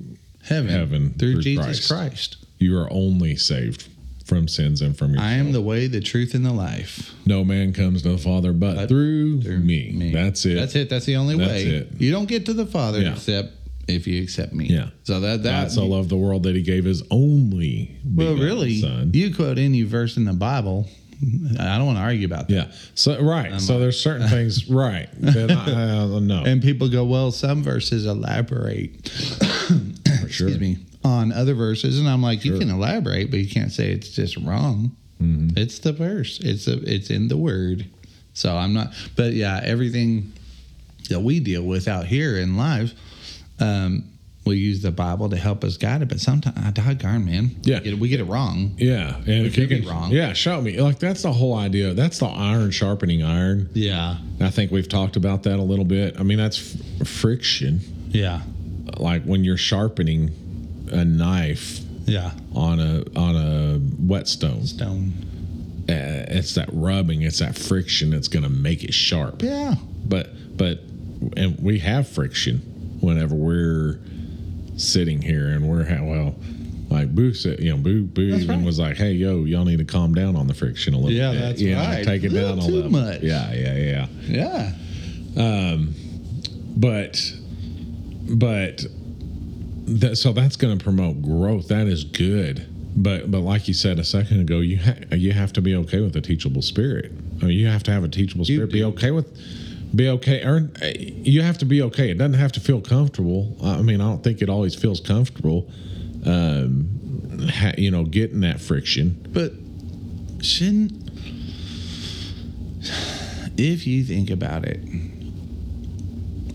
heaven, 0.42 0.70
heaven 0.70 1.14
through, 1.18 1.35
through 1.35 1.42
Jesus 1.42 1.87
Christ. 1.87 1.88
Christ. 1.88 2.37
you 2.59 2.78
are 2.78 2.90
only 2.90 3.37
saved 3.37 3.88
from 4.27 4.49
sins 4.49 4.81
and 4.83 4.97
from 4.97 5.15
your. 5.15 5.23
I 5.23 5.33
am 5.33 5.53
the 5.53 5.61
way, 5.61 5.87
the 5.87 6.01
truth, 6.01 6.35
and 6.35 6.45
the 6.45 6.53
life. 6.53 7.13
no 7.27 7.45
man 7.45 7.73
comes 7.73 8.03
to 8.03 8.11
the 8.11 8.19
Father 8.19 8.53
but, 8.53 8.77
But 8.77 8.89
through, 8.89 9.43
through 9.43 9.61
me. 9.61 9.93
me. 9.93 10.13
That's 10.13 10.45
it. 10.47 10.55
That's 10.55 10.75
it. 10.77 10.89
That's 10.89 11.07
the 11.07 11.17
only 11.17 11.37
That's 11.37 11.51
way. 11.51 11.63
it. 11.65 11.89
You 11.99 12.11
don't 12.13 12.27
get 12.27 12.47
to 12.47 12.53
the 12.55 12.67
Father 12.67 13.01
Yeah. 13.01 13.13
except 13.13 13.53
if 13.89 14.07
you 14.07 14.23
accept 14.23 14.53
me. 14.53 14.67
Yeah. 14.67 14.91
So 15.05 15.21
that 15.21 15.43
that 15.43 15.63
God 15.63 15.71
so 15.73 15.87
loved 15.87 16.09
the 16.09 16.17
world 16.17 16.45
that 16.45 16.55
He 16.55 16.63
gave 16.63 16.85
His 16.85 17.03
only 17.11 17.97
well, 18.05 18.35
really, 18.37 18.81
Son. 18.81 19.11
you 19.13 19.35
quote 19.35 19.59
any 19.59 19.83
verse 19.83 20.17
in 20.17 20.25
the 20.25 20.33
Bible. 20.33 20.89
I 21.59 21.77
don't 21.79 21.87
want 21.87 21.99
to 21.99 22.03
argue 22.03 22.27
about 22.27 22.49
that. 22.49 22.55
Yeah. 22.55 22.73
So 22.97 23.21
right. 23.23 23.61
so 23.61 23.79
there's 23.79 24.01
certain 24.01 24.27
things 24.29 24.69
right 24.71 25.09
that 25.21 25.53
I, 25.53 25.73
I 26.17 26.19
know 26.19 26.43
And 26.45 26.61
people 26.61 26.89
go, 26.89 27.05
well, 27.05 27.31
some 27.31 27.63
verses 27.63 28.07
elaborate. 28.07 29.09
for 29.09 30.29
sure. 30.29 30.49
excuse 30.49 30.59
me, 30.61 30.79
on 31.05 31.33
other 31.33 31.55
verses, 31.55 31.99
and 31.99 32.09
I'm 32.09 32.23
like, 32.23 32.45
you 32.45 32.59
can 32.59 32.71
elaborate, 32.71 33.31
but 33.31 33.41
you 33.41 33.49
can't 33.49 33.73
say 33.73 33.91
it's 33.91 34.11
just 34.11 34.37
wrong. 34.37 34.97
Mm-hmm. 35.21 35.57
It's 35.59 35.79
the 35.81 35.93
verse. 35.93 36.38
It's 36.41 36.67
a, 36.69 36.79
it's 36.83 37.11
in 37.11 37.29
the 37.29 37.37
word. 37.37 37.87
So 38.35 38.57
I'm 38.57 38.73
not. 38.73 38.93
But 39.17 39.33
yeah, 39.33 39.61
everything 39.65 40.33
that 41.11 41.21
we 41.21 41.41
deal 41.41 41.62
with 41.62 41.88
out 41.88 42.07
here 42.07 42.37
in 42.38 42.57
life, 42.57 42.93
um, 43.61 44.05
we 44.45 44.57
use 44.57 44.83
the 44.83 44.91
Bible 44.91 45.29
to 45.31 45.37
help 45.37 45.62
us 45.62 45.77
guide 45.77 46.03
it. 46.03 46.09
But 46.09 46.19
sometimes, 46.21 46.57
I 46.59 46.71
doggone 46.73 47.25
man, 47.25 47.57
Yeah. 47.62 47.79
we 47.79 47.85
get, 47.85 47.93
it- 47.93 47.99
we 48.01 48.09
get 48.09 48.21
it 48.21 48.25
wrong. 48.25 48.75
Yeah, 48.79 49.17
and 49.19 49.47
if 49.47 49.57
you 49.59 49.69
can, 49.69 49.87
wrong. 49.87 50.11
yeah, 50.11 50.33
show 50.33 50.61
me. 50.61 50.81
Like 50.81 50.99
that's 50.99 51.23
the 51.23 51.33
whole 51.33 51.55
idea. 51.55 51.95
That's 51.95 52.19
the 52.19 52.27
iron 52.27 52.71
sharpening 52.73 53.23
iron. 53.23 53.69
Yeah, 53.75 54.17
I 54.41 54.51
think 54.51 54.71
we've 54.73 54.88
talked 54.88 55.17
about 55.17 55.45
that 55.45 55.59
a 55.59 55.62
little 55.62 55.85
bit. 55.85 56.17
I 56.19 56.23
mean, 56.25 56.38
that's 56.38 56.75
f- 57.01 57.07
friction. 57.09 57.81
yeah, 58.11 58.43
Like 58.99 59.23
when 59.25 59.45
you're 59.45 59.57
sharpening 59.57 60.31
a 60.92 61.05
knife 61.05 61.81
yeah. 62.07 62.31
on 62.55 62.78
a 62.81 63.02
on 63.16 63.37
a 63.37 63.78
whetstone, 64.07 64.66
Stone. 64.66 65.12
uh, 65.88 66.26
it's 66.28 66.55
that 66.55 66.68
rubbing, 66.72 67.22
it's 67.22 67.38
that 67.40 67.57
friction 67.57 68.11
that's 68.11 68.28
going 68.28 68.42
to 68.44 68.50
make 68.50 68.85
it 68.85 68.94
sharp. 68.94 69.42
Yeah, 69.42 69.74
But 70.07 70.31
but 70.57 70.81
and 71.37 71.59
we 71.61 71.78
have 71.81 72.09
friction 72.09 72.59
whenever 73.00 73.35
we're 73.35 73.98
sitting 74.76 75.22
here 75.22 75.48
and 75.48 75.68
we're 75.68 75.85
ha- 75.85 76.02
well. 76.05 76.35
Like 76.90 77.14
Boo 77.14 77.33
said, 77.33 77.61
you 77.61 77.70
know, 77.70 77.78
Boo 77.78 78.02
Boo 78.02 78.31
That's 78.33 78.42
even 78.42 78.59
right. 78.59 78.66
was 78.66 78.78
like, 78.78 78.98
"Hey, 78.98 79.12
yo, 79.12 79.44
y'all 79.44 79.64
need 79.64 79.78
to 79.78 79.85
calm 79.87 80.14
down 80.14 80.37
on 80.37 80.46
the 80.46 80.52
friction 80.52 80.92
a 80.92 80.98
little 80.98 81.11
Yeah, 81.12 81.31
bit. 81.33 81.40
that's 81.40 81.62
know, 81.62 81.74
right. 81.76 82.05
Take 82.05 82.22
it 82.24 82.28
down 82.35 82.59
a 82.59 82.66
too 82.66 82.70
little. 82.70 82.90
much. 82.90 83.22
Yeah, 83.22 83.50
yeah, 83.55 84.07
yeah. 84.28 84.72
yeah. 85.37 85.72
Um, 85.72 85.94
but 86.76 87.33
but 88.28 88.85
that 89.85 90.16
so 90.16 90.33
that's 90.33 90.57
going 90.57 90.79
to 90.79 90.83
promote 90.83 91.23
growth. 91.23 91.68
That 91.68 91.87
is 91.87 92.05
good. 92.05 92.66
But 92.95 93.31
but 93.31 93.40
like 93.40 93.68
you 93.68 93.75
said 93.75 93.99
a 93.99 94.05
second 94.05 94.40
ago, 94.40 94.61
you 94.61 94.79
ha- 94.79 95.14
you 95.16 95.33
have 95.33 95.53
to 95.55 95.62
be 95.62 95.75
okay 95.77 96.01
with 96.01 96.14
a 96.16 96.21
teachable 96.21 96.62
spirit. 96.62 97.12
I 97.40 97.47
mean, 97.47 97.59
you 97.59 97.66
have 97.66 97.83
to 97.85 97.90
have 97.90 98.05
a 98.05 98.09
teachable 98.09 98.45
You 98.45 98.57
spirit. 98.57 98.73
Be 98.73 98.85
okay 98.85 99.11
with 99.11 99.35
be 99.95 100.09
okay 100.09 100.42
or 100.42 100.71
you 100.83 101.42
have 101.42 101.59
to 101.59 101.64
be 101.64 101.83
okay. 101.83 102.11
It 102.11 102.18
doesn't 102.18 102.38
have 102.38 102.53
to 102.53 102.61
feel 102.61 102.81
comfortable. 102.81 103.57
I 103.62 103.83
mean, 103.83 104.01
I 104.01 104.05
don't 104.05 104.25
think 104.25 104.42
it 104.42 104.49
always 104.49 104.75
feels 104.75 105.01
comfortable. 105.01 105.68
Um, 106.25 107.49
ha, 107.51 107.73
you 107.77 107.90
know, 107.90 108.05
getting 108.05 108.40
that 108.40 108.61
friction. 108.61 109.27
But 109.33 109.53
shouldn't, 110.45 111.11
if 113.59 113.87
you 113.87 114.05
think 114.05 114.31
about 114.31 114.64
it, 114.64 114.81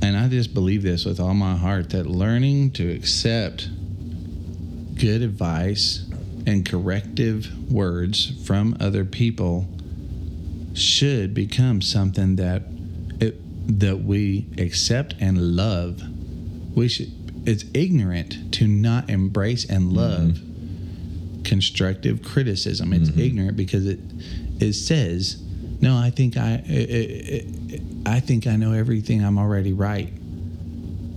and 0.08 0.16
I 0.16 0.30
just 0.30 0.54
believe 0.54 0.84
this 0.84 1.04
with 1.04 1.20
all 1.20 1.34
my 1.34 1.58
heart, 1.58 1.90
that 1.90 2.08
learning 2.08 2.72
to 2.72 2.90
accept 2.90 3.68
good 4.96 5.22
advice 5.22 6.10
and 6.46 6.66
corrective 6.66 7.70
words 7.70 8.32
from 8.48 8.78
other 8.80 9.04
people 9.04 9.68
should 10.74 11.34
become 11.34 11.82
something 11.82 12.38
that 12.38 12.64
it, 13.20 13.36
that 13.80 13.98
we 14.00 14.48
accept 14.58 15.16
and 15.20 15.58
love. 15.58 16.02
We 16.74 16.88
should. 16.88 17.12
It's 17.46 17.66
ignorant 17.74 18.54
to 18.54 18.68
not 18.68 19.10
embrace 19.10 19.70
and 19.70 19.88
mm-hmm. 19.88 19.98
love 19.98 21.44
constructive 21.44 22.24
criticism. 22.24 22.94
It's 22.94 23.10
mm-hmm. 23.10 23.20
ignorant 23.20 23.58
because 23.58 23.86
it 23.86 24.00
it 24.62 24.72
says, 24.72 25.42
"No, 25.82 25.98
I 25.98 26.12
think 26.12 26.38
I 26.38 26.64
it, 26.66 26.90
it, 26.90 27.57
I 28.08 28.20
think 28.20 28.48
I 28.48 28.56
know 28.56 28.74
everything. 28.74 29.24
I'm 29.24 29.38
already 29.38 29.74
right." 29.74 30.12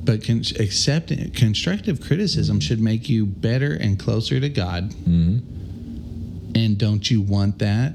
But 0.05 0.25
con- 0.25 0.43
accepting 0.59 1.31
constructive 1.33 2.01
criticism 2.01 2.59
should 2.61 2.81
make 2.81 3.09
you 3.09 3.27
better 3.27 3.75
and 3.75 3.99
closer 3.99 4.41
to 4.41 4.49
God. 4.49 4.91
Mm-hmm. 4.91 6.57
And 6.57 6.79
don't 6.79 7.09
you 7.11 7.21
want 7.21 7.59
that? 7.59 7.95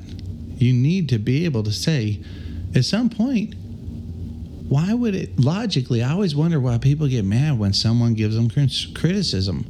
You 0.58 0.72
need 0.72 1.10
to 1.10 1.20
be 1.20 1.46
able 1.46 1.64
to 1.64 1.74
say, 1.74 2.24
at 2.74 2.86
some 2.86 3.10
point, 3.10 3.56
why 4.70 4.94
would 4.94 5.14
it 5.16 5.40
logically? 5.40 6.02
I 6.02 6.12
always 6.12 6.36
wonder 6.36 6.60
why 6.60 6.78
people 6.78 7.08
get 7.08 7.26
mad 7.26 7.60
when 7.60 7.74
someone 7.74 8.14
gives 8.14 8.36
them 8.36 8.50
crit- 8.50 8.88
criticism. 8.96 9.66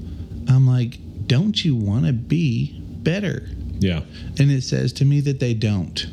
I'm 0.48 0.68
like, 0.68 1.00
don't 1.28 1.64
you 1.66 1.76
want 1.76 2.06
to 2.06 2.14
be 2.14 2.80
better? 2.80 3.48
Yeah. 3.80 4.02
And 4.40 4.52
it 4.52 4.64
says 4.64 4.94
to 4.94 5.06
me 5.06 5.22
that 5.22 5.40
they 5.40 5.54
don't. 5.54 6.06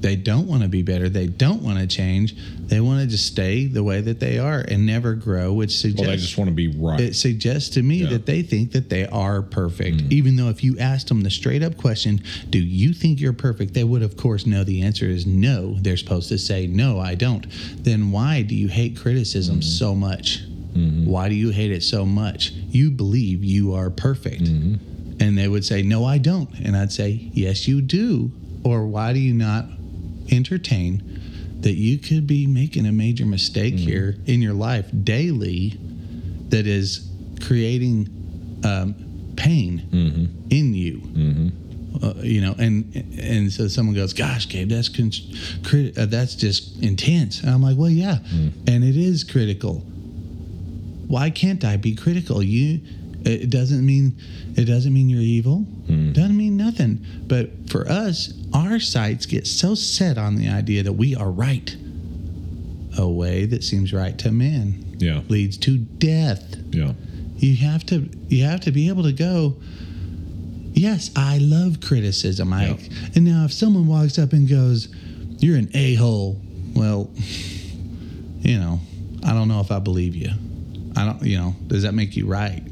They 0.00 0.16
don't 0.16 0.46
want 0.46 0.62
to 0.62 0.68
be 0.68 0.82
better. 0.82 1.08
They 1.08 1.26
don't 1.26 1.62
want 1.62 1.78
to 1.78 1.86
change. 1.86 2.34
They 2.68 2.80
want 2.80 3.00
to 3.02 3.06
just 3.06 3.26
stay 3.26 3.66
the 3.66 3.82
way 3.82 4.00
that 4.00 4.18
they 4.20 4.38
are 4.38 4.60
and 4.60 4.86
never 4.86 5.14
grow, 5.14 5.52
which 5.52 5.76
suggests 5.76 6.00
Well, 6.00 6.10
they 6.10 6.16
just 6.16 6.38
want 6.38 6.48
to 6.48 6.54
be 6.54 6.68
right. 6.68 6.98
it 7.00 7.14
suggests 7.16 7.68
to 7.70 7.82
me 7.82 7.96
Yeah. 7.98 8.10
That 8.10 8.26
they 8.26 8.42
think 8.42 8.72
that 8.72 8.88
they 8.88 9.06
are 9.06 9.42
perfect. 9.42 10.02
Even 10.10 10.36
though 10.36 10.48
if 10.48 10.64
you 10.64 10.78
asked 10.78 11.08
them 11.08 11.20
the 11.22 11.30
straight 11.30 11.62
up 11.62 11.76
question, 11.76 12.22
do 12.48 12.58
you 12.58 12.92
think 12.94 13.20
you're 13.20 13.32
perfect? 13.34 13.74
They 13.74 13.84
would, 13.84 14.02
of 14.02 14.16
course, 14.16 14.46
know 14.46 14.64
the 14.64 14.82
answer 14.82 15.04
is 15.06 15.26
no. 15.26 15.74
They're 15.80 15.96
supposed 15.96 16.28
to 16.30 16.38
say, 16.38 16.66
no, 16.66 16.98
I 16.98 17.14
don't. 17.14 17.46
Then 17.84 18.10
why 18.10 18.42
do 18.42 18.54
you 18.54 18.68
hate 18.68 18.96
criticism 18.96 19.56
Mm-hmm. 19.56 19.62
so 19.62 19.94
much? 19.94 20.42
Why 20.72 21.28
do 21.28 21.34
you 21.34 21.50
hate 21.50 21.72
it 21.72 21.82
so 21.82 22.06
much? 22.06 22.52
You 22.52 22.90
believe 22.92 23.42
you 23.44 23.74
are 23.74 23.90
perfect. 23.90 24.44
Mm-hmm. 24.44 25.20
And 25.20 25.36
they 25.36 25.48
would 25.48 25.64
say, 25.64 25.82
no, 25.82 26.04
I 26.04 26.16
don't. 26.18 26.48
And 26.60 26.74
I'd 26.76 26.92
say, 26.92 27.10
yes, 27.34 27.66
you 27.68 27.82
do. 27.82 28.30
Or 28.64 28.86
why 28.86 29.12
do 29.12 29.18
you 29.18 29.34
not 29.34 29.64
entertain 30.30 31.02
that 31.60 31.74
you 31.74 31.98
could 31.98 32.26
be 32.26 32.46
making 32.46 32.86
a 32.86 32.92
major 32.92 33.26
mistake 33.26 33.74
Mm-hmm. 33.74 33.88
here 33.88 34.16
in 34.26 34.40
your 34.42 34.54
life 34.54 34.86
daily 35.04 35.78
that 36.48 36.66
is 36.66 37.08
creating 37.46 38.08
um, 38.64 38.94
pain 39.36 39.82
Mm-hmm. 39.92 40.48
in 40.50 40.74
you. 40.74 41.52
Uh, 42.02 42.14
you 42.22 42.40
know, 42.40 42.54
and 42.58 42.94
and 43.20 43.52
so 43.52 43.66
someone 43.68 43.94
goes, 43.96 44.12
"Gosh, 44.14 44.48
Gabe, 44.48 44.68
that's 44.70 44.88
con- 44.88 45.10
crit- 45.64 45.98
uh, 45.98 46.06
that's 46.06 46.34
just 46.36 46.80
intense." 46.82 47.40
And 47.42 47.50
I'm 47.50 47.62
like, 47.62 47.76
"Well, 47.76 47.90
yeah, 47.90 48.18
Mm. 48.32 48.52
and 48.68 48.84
it 48.84 48.96
is 48.96 49.24
critical. 49.24 49.80
Why 51.08 51.30
can't 51.30 51.64
I 51.64 51.76
be 51.76 51.94
critical? 51.96 52.42
You, 52.42 52.80
it 53.24 53.50
doesn't 53.50 53.84
mean 53.84 54.16
it 54.56 54.64
doesn't 54.64 54.92
mean 54.92 55.08
you're 55.08 55.20
evil. 55.20 55.64
Mm. 55.86 56.14
Doesn't 56.14 56.36
mean 56.36 56.56
nothing. 56.56 57.04
But 57.26 57.70
for 57.70 57.86
us, 57.88 58.32
our 58.54 58.80
sights 58.80 59.26
get 59.26 59.46
so 59.46 59.74
set 59.74 60.16
on 60.18 60.36
the 60.36 60.48
idea 60.48 60.82
that 60.82 60.92
we 60.94 61.14
are 61.14 61.30
right. 61.30 61.76
A 62.98 63.08
way 63.08 63.46
that 63.46 63.62
seems 63.62 63.92
right 63.92 64.18
to 64.18 64.32
men 64.32 64.96
yeah. 64.98 65.20
leads 65.28 65.56
to 65.58 65.78
death 65.78 66.56
Yeah. 66.70 66.92
you 67.36 67.54
have 67.56 67.86
to 67.86 68.08
you 68.28 68.44
have 68.44 68.60
to 68.62 68.72
be 68.72 68.88
able 68.88 69.04
to 69.04 69.12
go 69.12 69.56
yes 70.74 71.10
i 71.16 71.38
love 71.38 71.80
criticism 71.80 72.52
i 72.52 72.76
and 73.14 73.24
now 73.24 73.44
if 73.44 73.52
someone 73.52 73.86
walks 73.86 74.18
up 74.18 74.32
and 74.32 74.48
goes 74.48 74.88
you're 75.38 75.56
an 75.56 75.70
a-hole 75.74 76.40
well 76.74 77.10
you 78.40 78.58
know 78.58 78.80
i 79.24 79.32
don't 79.32 79.48
know 79.48 79.60
if 79.60 79.70
i 79.70 79.78
believe 79.78 80.14
you 80.14 80.30
i 80.96 81.04
don't 81.06 81.22
you 81.22 81.38
know 81.38 81.54
does 81.68 81.82
that 81.84 81.94
make 81.94 82.16
you 82.16 82.26
right 82.26 82.62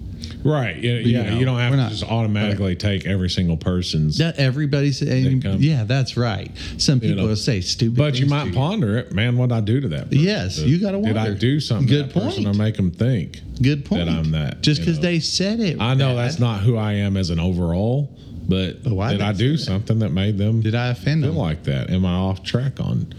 Right. 0.45 0.77
Yeah. 0.77 0.93
you 0.93 0.99
yeah. 1.19 1.31
know, 1.31 1.39
you 1.39 1.45
don't 1.45 1.59
have 1.59 1.73
to 1.73 1.77
not- 1.77 1.91
just 1.91 2.05
automatically 2.05 2.77
take 2.77 3.07
every 3.07 3.29
single 3.31 3.57
person's. 3.57 4.19
that 4.19 4.39
everybody's 4.39 5.01
come- 5.01 5.57
yeah 5.61 5.85
that's 5.85 6.17
right 6.17 6.51
some 6.77 7.01
people 7.01 7.17
know. 7.23 7.27
will 7.29 7.37
say 7.37 7.61
stupid 7.61 7.97
But 7.97 8.19
you 8.21 8.27
might 8.27 8.47
to 8.49 8.53
ponder 8.55 8.97
it, 8.99 9.13
man. 9.13 9.37
What 9.37 9.51
I 9.53 9.61
do 9.61 9.81
to 9.81 9.89
that? 9.89 10.05
Person? 10.11 10.19
Yes, 10.25 10.59
you 10.59 10.79
gotta 10.79 10.99
wonder. 10.99 11.15
Did 11.21 11.33
I 11.33 11.35
do 11.35 11.61
something 11.61 11.89
Good 11.89 12.09
to 12.09 12.15
that 12.15 12.23
person 12.23 12.45
point. 12.45 12.57
or 12.57 12.59
make 12.59 12.77
them 12.77 12.91
think? 12.91 13.41
good 13.61 13.85
point 13.85 14.07
That 14.07 14.13
I'm 14.15 14.31
that, 14.31 14.61
just 14.63 14.81
because 14.81 15.01
they 15.01 15.19
said 15.21 15.59
it 15.61 15.81
I 15.81 15.95
know 15.95 16.15
bad. 16.15 16.25
that's 16.27 16.39
not 16.39 16.61
who 16.61 16.77
I 16.77 16.93
am 16.95 17.17
as 17.17 17.31
an 17.31 17.41
overall, 17.41 18.09
But, 18.49 18.77
oh, 18.77 18.79
But 18.85 18.93
why 18.95 19.13
did 19.13 19.21
I 19.21 19.33
do 19.33 19.57
that? 19.57 19.59
something 19.59 19.99
that 19.99 20.11
made 20.11 20.39
them 20.39 20.61
Did 20.63 20.75
I 20.77 20.89
offend 20.89 21.23
feel 21.25 21.33
them? 21.33 21.39
like 21.39 21.65
that? 21.65 21.91
Am 21.91 22.07
I 22.07 22.13
off 22.15 22.43
track 22.45 22.79
on 22.81 23.13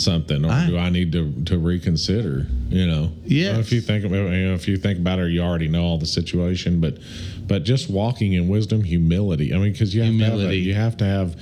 something, 0.00 0.44
or 0.44 0.50
I- 0.50 0.66
do 0.66 0.76
I 0.78 0.90
need 0.90 1.12
to 1.12 1.32
to 1.46 1.58
reconsider? 1.58 2.46
You 2.68 2.86
know, 2.86 3.12
Yes. 3.24 3.58
If 3.58 3.72
you 3.72 3.80
think 3.80 4.04
about, 4.04 4.30
you 4.32 4.46
know, 4.48 4.54
if 4.54 4.66
you 4.68 4.76
think 4.76 4.98
about 4.98 5.18
it, 5.18 5.30
you 5.30 5.40
already 5.40 5.68
know 5.68 5.82
all 5.84 5.98
the 5.98 6.06
situation, 6.06 6.80
but 6.80 6.98
but 7.46 7.64
just 7.64 7.90
walking 7.90 8.32
in 8.32 8.48
wisdom, 8.48 8.82
humility. 8.84 9.52
I 9.54 9.58
mean, 9.58 9.72
because 9.72 9.94
you 9.94 10.02
have 10.02 10.16
to 10.18 10.24
have 10.24 10.38
a, 10.50 10.56
you 10.56 10.74
have 10.74 10.96
to 10.98 11.04
have 11.04 11.36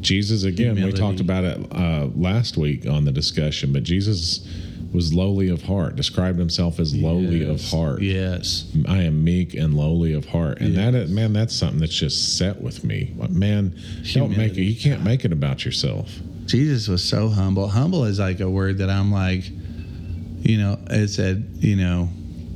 Jesus 0.00 0.44
again. 0.44 0.76
We 0.82 0.92
talked 0.92 1.20
about 1.20 1.44
it 1.44 1.58
uh, 1.72 2.08
last 2.16 2.56
week 2.56 2.86
on 2.86 3.04
the 3.04 3.12
discussion, 3.12 3.72
but 3.72 3.82
Jesus 3.82 4.46
was 4.92 5.14
lowly 5.14 5.48
of 5.50 5.62
heart, 5.62 5.94
described 5.94 6.38
himself 6.38 6.80
as 6.80 6.96
lowly 6.96 7.44
of 7.44 7.62
heart. 7.62 8.02
Yes. 8.02 8.64
I 8.88 9.02
am 9.02 9.22
meek 9.22 9.54
and 9.54 9.74
lowly 9.74 10.14
of 10.14 10.24
heart, 10.26 10.60
and 10.60 10.74
that 10.76 11.08
man, 11.10 11.32
that's 11.32 11.54
something 11.54 11.78
that's 11.78 11.94
just 11.94 12.38
set 12.38 12.60
with 12.60 12.82
me. 12.82 13.12
Man, 13.28 13.74
don't 14.14 14.36
make 14.36 14.56
it. 14.56 14.62
You 14.62 14.74
can't 14.80 15.04
make 15.04 15.24
it 15.24 15.32
about 15.32 15.64
yourself. 15.64 16.18
Jesus 16.50 16.88
was 16.88 17.04
so 17.04 17.28
humble. 17.28 17.68
Humble 17.68 18.04
is 18.06 18.18
like 18.18 18.40
a 18.40 18.50
word 18.50 18.78
that 18.78 18.90
I'm 18.90 19.12
like, 19.12 19.44
you 19.48 20.58
know, 20.58 20.78
it 20.88 21.06
said, 21.08 21.48
you 21.58 21.76
know, 21.76 22.08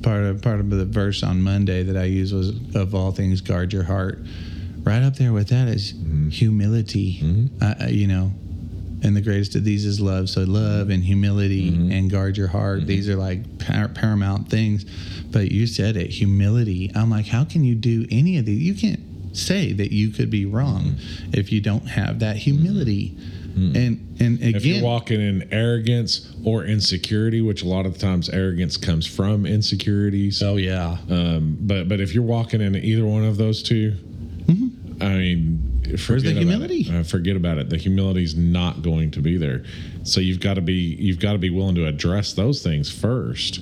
part 0.03 0.25
of 0.25 0.43
part 0.43 0.59
of 0.59 0.69
the 0.69 0.85
verse 0.85 1.23
on 1.23 1.41
Monday 1.41 1.85
that 1.85 1.97
I 1.97 2.05
used 2.05 2.35
was 2.35 2.51
of 2.75 2.93
all 2.93 3.13
things 3.13 3.41
guard 3.41 3.73
your 3.73 3.85
heart. 3.85 4.19
Right 4.83 5.03
up 5.03 5.15
there 5.15 5.33
with 5.33 5.49
that 5.51 5.69
is 5.69 5.93
mm-hmm. 5.93 6.29
humility. 6.29 7.21
Mm-hmm. 7.23 7.63
Uh, 7.63 7.85
uh, 7.85 7.89
you 7.89 8.09
know, 8.09 8.33
and 9.05 9.17
the 9.17 9.21
greatest 9.21 9.55
of 9.55 9.63
these 9.63 9.87
is 9.87 10.01
love. 10.01 10.29
So 10.29 10.41
love 10.43 10.91
and 10.91 11.05
humility 11.05 11.71
mm-hmm. 11.71 11.93
and 11.93 12.11
guard 12.11 12.37
your 12.37 12.49
heart. 12.49 12.89
These 12.89 13.09
are 13.09 13.17
like 13.17 13.61
par- 13.65 13.89
paramount 13.89 14.51
things. 14.51 14.85
But 15.31 15.53
you 15.53 15.69
said 15.69 15.97
it, 15.97 16.11
humility. 16.11 16.91
I'm 16.97 17.11
like, 17.11 17.27
how 17.27 17.45
can 17.45 17.63
you 17.63 17.77
do 17.77 18.07
any 18.11 18.39
of 18.39 18.45
these? 18.47 18.61
You 18.61 18.75
can't 18.75 19.37
say 19.37 19.73
that 19.73 19.93
you 19.93 20.11
could 20.11 20.31
be 20.31 20.47
wrong 20.47 20.97
if 21.33 21.53
you 21.53 21.61
don't 21.61 21.87
have 21.87 22.19
that 22.19 22.37
humility. 22.39 23.17
And 23.57 24.17
and 24.21 24.39
again, 24.39 24.55
If 24.57 24.65
you're 24.67 24.83
walking 24.83 25.21
in 25.21 25.49
arrogance 25.53 26.35
or 26.45 26.65
insecurity, 26.65 27.41
which 27.41 27.63
a 27.63 27.69
lot 27.69 27.87
of 27.87 27.99
times 27.99 28.29
arrogance 28.29 28.77
comes 28.77 29.07
from 29.07 29.47
insecurities, 29.47 30.43
oh 30.43 30.57
yeah, 30.57 30.99
um, 31.09 31.57
but 31.61 31.89
but 31.89 32.01
if 32.01 32.15
you're 32.15 32.25
walking 32.25 32.61
in 32.61 32.75
either 32.75 33.07
one 33.07 33.25
of 33.25 33.37
those 33.37 33.63
2 33.63 33.95
I 35.01 35.09
mean, 35.09 35.83
forget 35.99 36.25
Mm-hmm. 36.25 36.25
the 36.25 36.31
about 36.31 36.41
humility? 36.41 36.81
It. 36.89 36.95
Uh, 36.95 37.03
forget 37.03 37.37
about 37.37 37.59
it. 37.59 37.69
The 37.69 37.77
humility's 37.77 38.37
not 38.37 38.83
going 38.83 39.11
to 39.13 39.21
be 39.21 39.37
there. 39.37 39.65
So 40.05 40.21
you've 40.21 40.41
got 40.41 40.55
to 40.55 40.61
be 40.61 40.97
you've 40.99 41.19
got 41.21 41.33
to 41.33 41.39
be 41.39 41.51
willing 41.51 41.75
to 41.77 41.87
address 41.87 42.33
those 42.35 42.63
things 42.63 42.91
first. 42.91 43.61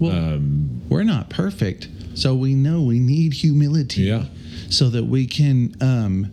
well, 0.00 0.12
Um, 0.12 0.82
we're 0.88 1.02
not 1.04 1.30
perfect, 1.30 1.88
so 2.14 2.34
we 2.34 2.54
know 2.54 2.82
we 2.82 2.98
need 2.98 3.32
humility. 3.34 4.02
Yeah. 4.02 4.24
so 4.70 4.88
that 4.90 5.04
we 5.04 5.26
can 5.26 5.74
um, 5.80 6.30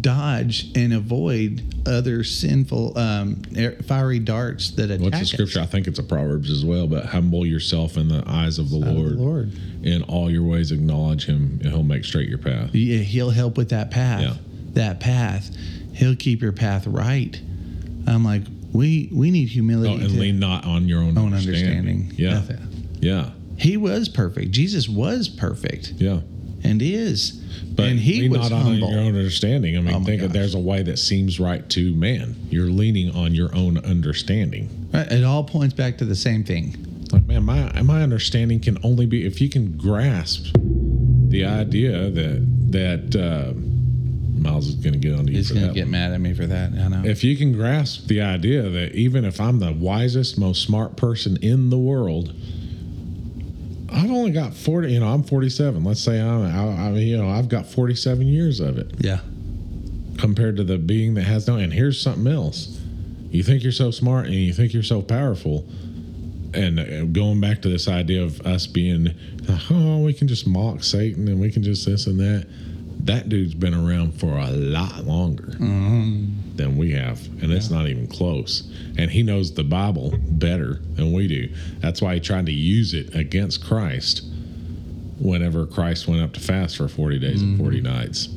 dodge 0.00 0.70
and 0.76 0.92
avoid 0.92 1.62
other 1.86 2.22
sinful 2.22 2.96
um, 2.98 3.42
air- 3.56 3.76
fiery 3.86 4.18
darts 4.20 4.70
that 4.72 4.90
attack 4.90 5.00
What's 5.00 5.16
the 5.16 5.22
us. 5.22 5.28
scripture? 5.30 5.60
I 5.60 5.66
think 5.66 5.86
it's 5.86 5.98
a 5.98 6.02
Proverbs 6.02 6.50
as 6.50 6.64
well. 6.64 6.86
But 6.86 7.06
humble 7.06 7.44
yourself 7.44 7.96
in 7.96 8.08
the 8.08 8.22
eyes 8.26 8.58
of 8.58 8.70
the 8.70 8.76
Of 8.76 8.84
the 8.84 8.92
Lord. 8.92 9.12
Lord. 9.16 9.52
In 9.82 10.02
all 10.04 10.30
your 10.30 10.42
ways, 10.44 10.72
acknowledge 10.72 11.26
Him, 11.26 11.58
and 11.62 11.70
He'll 11.72 11.82
make 11.82 12.04
straight 12.04 12.28
your 12.28 12.38
path. 12.38 12.74
Yeah, 12.74 12.98
he'll 12.98 13.30
help 13.30 13.56
with 13.56 13.70
that 13.70 13.90
path. 13.90 14.20
Yeah. 14.22 14.34
That 14.74 15.00
path, 15.00 15.54
he'll 15.94 16.14
keep 16.16 16.40
your 16.42 16.52
path 16.52 16.86
right. 16.86 17.40
I'm 18.06 18.24
like, 18.24 18.42
we 18.72 19.08
we 19.12 19.30
need 19.30 19.48
humility. 19.48 19.94
Oh, 19.94 20.04
and 20.06 20.18
lean 20.18 20.38
not 20.38 20.64
on 20.64 20.86
your 20.86 21.00
own, 21.00 21.18
own 21.18 21.32
understanding. 21.34 22.10
understanding. 22.10 22.12
Yeah, 22.16 22.34
Nothing. 22.34 22.88
yeah, 23.00 23.30
He 23.58 23.76
was 23.76 24.08
perfect. 24.08 24.52
Jesus 24.52 24.88
was 24.88 25.28
perfect 25.28 25.94
yeah. 25.96 26.20
And 26.70 26.80
is. 26.82 27.32
But 27.74 27.86
and 27.86 27.98
he 27.98 28.28
was 28.28 28.50
not 28.50 28.52
on 28.52 28.74
your 28.76 28.88
own 28.98 29.16
understanding. 29.16 29.76
I 29.76 29.80
mean, 29.80 29.94
Oh 29.94 30.04
think 30.04 30.22
there's 30.22 30.54
a 30.54 30.58
way 30.58 30.82
that 30.82 30.98
seems 30.98 31.38
right 31.40 31.68
to 31.70 31.94
man. 31.94 32.36
You're 32.50 32.70
leaning 32.70 33.14
on 33.14 33.34
your 33.34 33.54
own 33.54 33.78
understanding. 33.78 34.88
Right, 34.92 35.10
It 35.10 35.24
all 35.24 35.44
points 35.44 35.74
back 35.74 35.98
to 35.98 36.04
the 36.04 36.16
same 36.16 36.44
thing. 36.44 37.06
Like, 37.12 37.26
man, 37.26 37.42
my 37.44 37.82
my 37.82 38.02
understanding 38.02 38.60
can 38.60 38.78
only 38.84 39.06
be 39.06 39.26
if 39.26 39.40
you 39.40 39.48
can 39.48 39.76
grasp 39.76 40.54
the 41.28 41.44
idea 41.44 42.10
that 42.10 42.46
that 42.72 43.16
uh, 43.16 43.52
Miles 44.40 44.68
is 44.68 44.76
going 44.76 44.92
to 44.94 44.98
get 44.98 45.18
on 45.18 45.26
you 45.26 45.34
He's 45.34 45.50
going 45.50 45.66
to 45.68 45.74
get 45.74 45.84
one. 45.84 45.90
mad 45.90 46.12
at 46.12 46.20
me 46.20 46.32
for 46.34 46.46
that. 46.46 46.72
I 46.72 46.88
know. 46.88 47.02
If 47.04 47.24
you 47.24 47.36
can 47.36 47.52
grasp 47.52 48.06
the 48.06 48.22
idea 48.22 48.62
that 48.62 48.94
even 48.94 49.24
if 49.24 49.40
I'm 49.40 49.58
the 49.58 49.72
wisest, 49.72 50.38
most 50.38 50.62
smart 50.62 50.96
person 50.96 51.36
in 51.42 51.70
the 51.70 51.78
world, 51.78 52.32
I've 53.92 54.10
only 54.10 54.30
got 54.30 54.54
40, 54.54 54.92
you 54.92 55.00
know, 55.00 55.08
I'm 55.08 55.22
47. 55.22 55.82
Let's 55.82 56.00
say 56.00 56.20
I'm, 56.20 56.42
I, 56.42 56.86
I 56.86 56.90
mean, 56.90 57.06
you 57.08 57.16
know, 57.16 57.28
I've 57.28 57.48
got 57.48 57.66
47 57.66 58.26
years 58.26 58.60
of 58.60 58.78
it 58.78 58.92
yeah. 58.98 59.20
compared 60.18 60.56
to 60.56 60.64
the 60.64 60.78
being 60.78 61.14
that 61.14 61.22
has 61.24 61.48
no. 61.48 61.56
And 61.56 61.72
here's 61.72 62.00
something 62.00 62.30
else. 62.30 62.80
You 63.30 63.42
think 63.42 63.62
you're 63.62 63.72
so 63.72 63.90
smart 63.90 64.26
and 64.26 64.34
you 64.34 64.52
think 64.52 64.72
you're 64.72 64.82
so 64.82 65.02
powerful. 65.02 65.66
And 66.52 66.80
uh, 66.80 67.04
going 67.04 67.40
back 67.40 67.62
to 67.62 67.68
this 67.68 67.88
idea 67.88 68.22
of 68.22 68.40
us 68.42 68.66
being, 68.66 69.14
oh, 69.70 70.02
we 70.04 70.12
can 70.12 70.28
just 70.28 70.46
mock 70.46 70.82
Satan 70.82 71.28
and 71.28 71.40
we 71.40 71.50
can 71.50 71.62
just 71.62 71.86
this 71.86 72.06
and 72.06 72.18
that. 72.20 72.46
That 73.04 73.28
dude's 73.28 73.54
been 73.54 73.74
around 73.74 74.20
for 74.20 74.36
a 74.36 74.50
lot 74.50 75.04
longer 75.04 75.54
mm-hmm. 75.54 76.56
than 76.56 76.76
we 76.76 76.92
have, 76.92 77.24
and 77.42 77.50
it's 77.50 77.70
not 77.70 77.86
even 77.86 78.06
close. 78.06 78.70
And 78.98 79.10
he 79.10 79.22
knows 79.22 79.54
the 79.54 79.64
Bible 79.64 80.14
better 80.22 80.80
than 80.94 81.12
we 81.12 81.26
do. 81.26 81.48
That's 81.78 82.02
why 82.02 82.14
he 82.14 82.20
tried 82.20 82.46
to 82.46 82.52
use 82.52 82.92
it 82.92 83.14
against 83.14 83.64
Christ 83.64 84.24
whenever 85.18 85.66
Christ 85.66 86.08
went 86.08 86.22
up 86.22 86.32
to 86.34 86.40
fast 86.40 86.76
for 86.76 86.88
40 86.88 87.18
days 87.18 87.42
and 87.42 87.58
40 87.58 87.80
mm-hmm. 87.80 87.86
nights. 87.86 88.28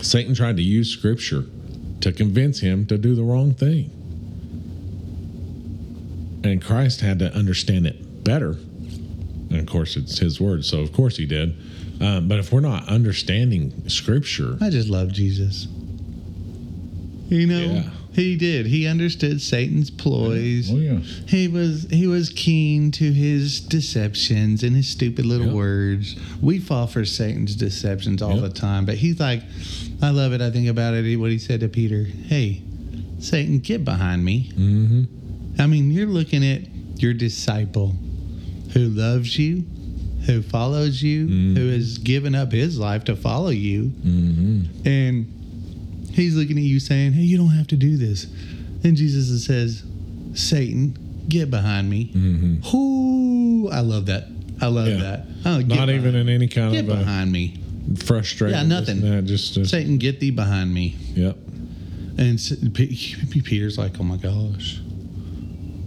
Satan 0.00 0.34
tried 0.34 0.56
to 0.56 0.62
use 0.62 0.90
scripture 0.90 1.44
to 2.00 2.12
convince 2.12 2.60
him 2.60 2.86
to 2.86 2.98
do 2.98 3.14
the 3.14 3.22
wrong 3.22 3.54
thing. 3.54 3.90
And 6.44 6.62
Christ 6.62 7.00
had 7.00 7.18
to 7.20 7.32
understand 7.32 7.86
it 7.86 8.22
better. 8.24 8.50
And 8.50 9.58
of 9.58 9.66
course, 9.66 9.96
it's 9.96 10.18
his 10.18 10.40
word, 10.40 10.64
so 10.64 10.80
of 10.80 10.92
course 10.92 11.16
he 11.16 11.26
did. 11.26 11.56
Um, 12.04 12.28
but 12.28 12.38
if 12.38 12.52
we're 12.52 12.60
not 12.60 12.88
understanding 12.88 13.88
scripture, 13.88 14.56
I 14.60 14.70
just 14.70 14.88
love 14.88 15.12
Jesus. 15.12 15.66
You 17.30 17.46
know, 17.46 17.60
Yeah. 17.60 17.90
he 18.12 18.36
did. 18.36 18.66
He 18.66 18.86
understood 18.86 19.40
Satan's 19.40 19.90
ploys. 19.90 20.70
oh 20.70 20.76
yeah, 20.76 20.98
He 21.26 21.48
was 21.48 21.86
he 21.90 22.06
was 22.06 22.28
keen 22.28 22.90
to 22.92 23.12
his 23.12 23.60
deceptions 23.60 24.62
and 24.62 24.76
his 24.76 24.86
stupid 24.88 25.24
little 25.24 25.46
Yeah. 25.48 25.52
words. 25.54 26.14
We 26.42 26.58
fall 26.58 26.86
for 26.86 27.04
Satan's 27.04 27.56
deceptions 27.56 28.20
all 28.22 28.34
Yeah. 28.36 28.42
the 28.42 28.50
time, 28.50 28.84
but 28.84 28.96
he's 28.96 29.18
like, 29.18 29.42
I 30.02 30.10
love 30.10 30.32
it. 30.32 30.40
I 30.42 30.50
think 30.50 30.68
about 30.68 30.94
it. 30.94 31.16
What 31.16 31.30
he 31.30 31.38
said 31.38 31.60
to 31.60 31.68
Peter, 31.68 32.04
"Hey, 32.28 32.60
Satan, 33.18 33.58
get 33.60 33.84
behind 33.84 34.24
me." 34.24 34.50
mm-hmm. 34.56 35.02
I 35.58 35.66
mean, 35.66 35.90
you're 35.90 36.06
looking 36.08 36.44
at 36.44 36.62
your 36.98 37.14
disciple 37.14 37.96
who 38.74 38.88
loves 38.88 39.38
you, 39.38 39.64
who 40.26 40.42
follows 40.42 41.02
you, 41.02 41.26
Mm. 41.26 41.56
who 41.56 41.68
has 41.68 41.98
given 41.98 42.34
up 42.34 42.52
his 42.52 42.78
life 42.78 43.04
to 43.04 43.16
follow 43.16 43.50
you, 43.50 43.92
Mm-hmm. 44.06 44.86
and 44.88 45.26
he's 46.12 46.34
looking 46.36 46.56
at 46.58 46.64
you 46.64 46.80
saying, 46.80 47.12
Hey, 47.12 47.22
you 47.22 47.36
don't 47.36 47.50
have 47.50 47.66
to 47.68 47.76
do 47.76 47.96
this. 47.96 48.26
And 48.82 48.96
Jesus 48.96 49.44
says, 49.44 49.82
Satan, 50.34 50.96
get 51.28 51.50
behind 51.50 51.88
me. 51.90 52.10
Mm-hmm. 52.14 52.76
Ooh, 52.76 53.68
I 53.70 53.80
love 53.80 54.06
that. 54.06 54.28
I 54.60 54.66
love 54.68 54.88
Yeah. 54.88 54.96
that. 54.98 55.26
Oh, 55.44 55.58
get 55.58 55.68
Not 55.68 55.90
even 55.90 56.14
in 56.14 56.28
any 56.28 56.48
kind 56.48 56.72
Get 56.72 56.84
of 56.84 56.90
uh, 56.90 56.96
behind 56.96 57.30
me. 57.32 57.54
frustration. 57.98 58.56
Yeah, 58.58 58.62
nothing. 58.66 59.00
That 59.02 59.24
just, 59.26 59.54
just 59.54 59.70
Satan, 59.70 59.98
get 59.98 60.20
thee 60.20 60.30
behind 60.30 60.72
me. 60.72 60.96
yep. 61.14 61.36
And 62.16 62.34
S- 62.38 62.54
P- 62.72 63.16
P- 63.30 63.40
Peter's 63.44 63.76
like, 63.76 63.98
Oh 64.00 64.04
my 64.04 64.16
gosh. 64.16 64.80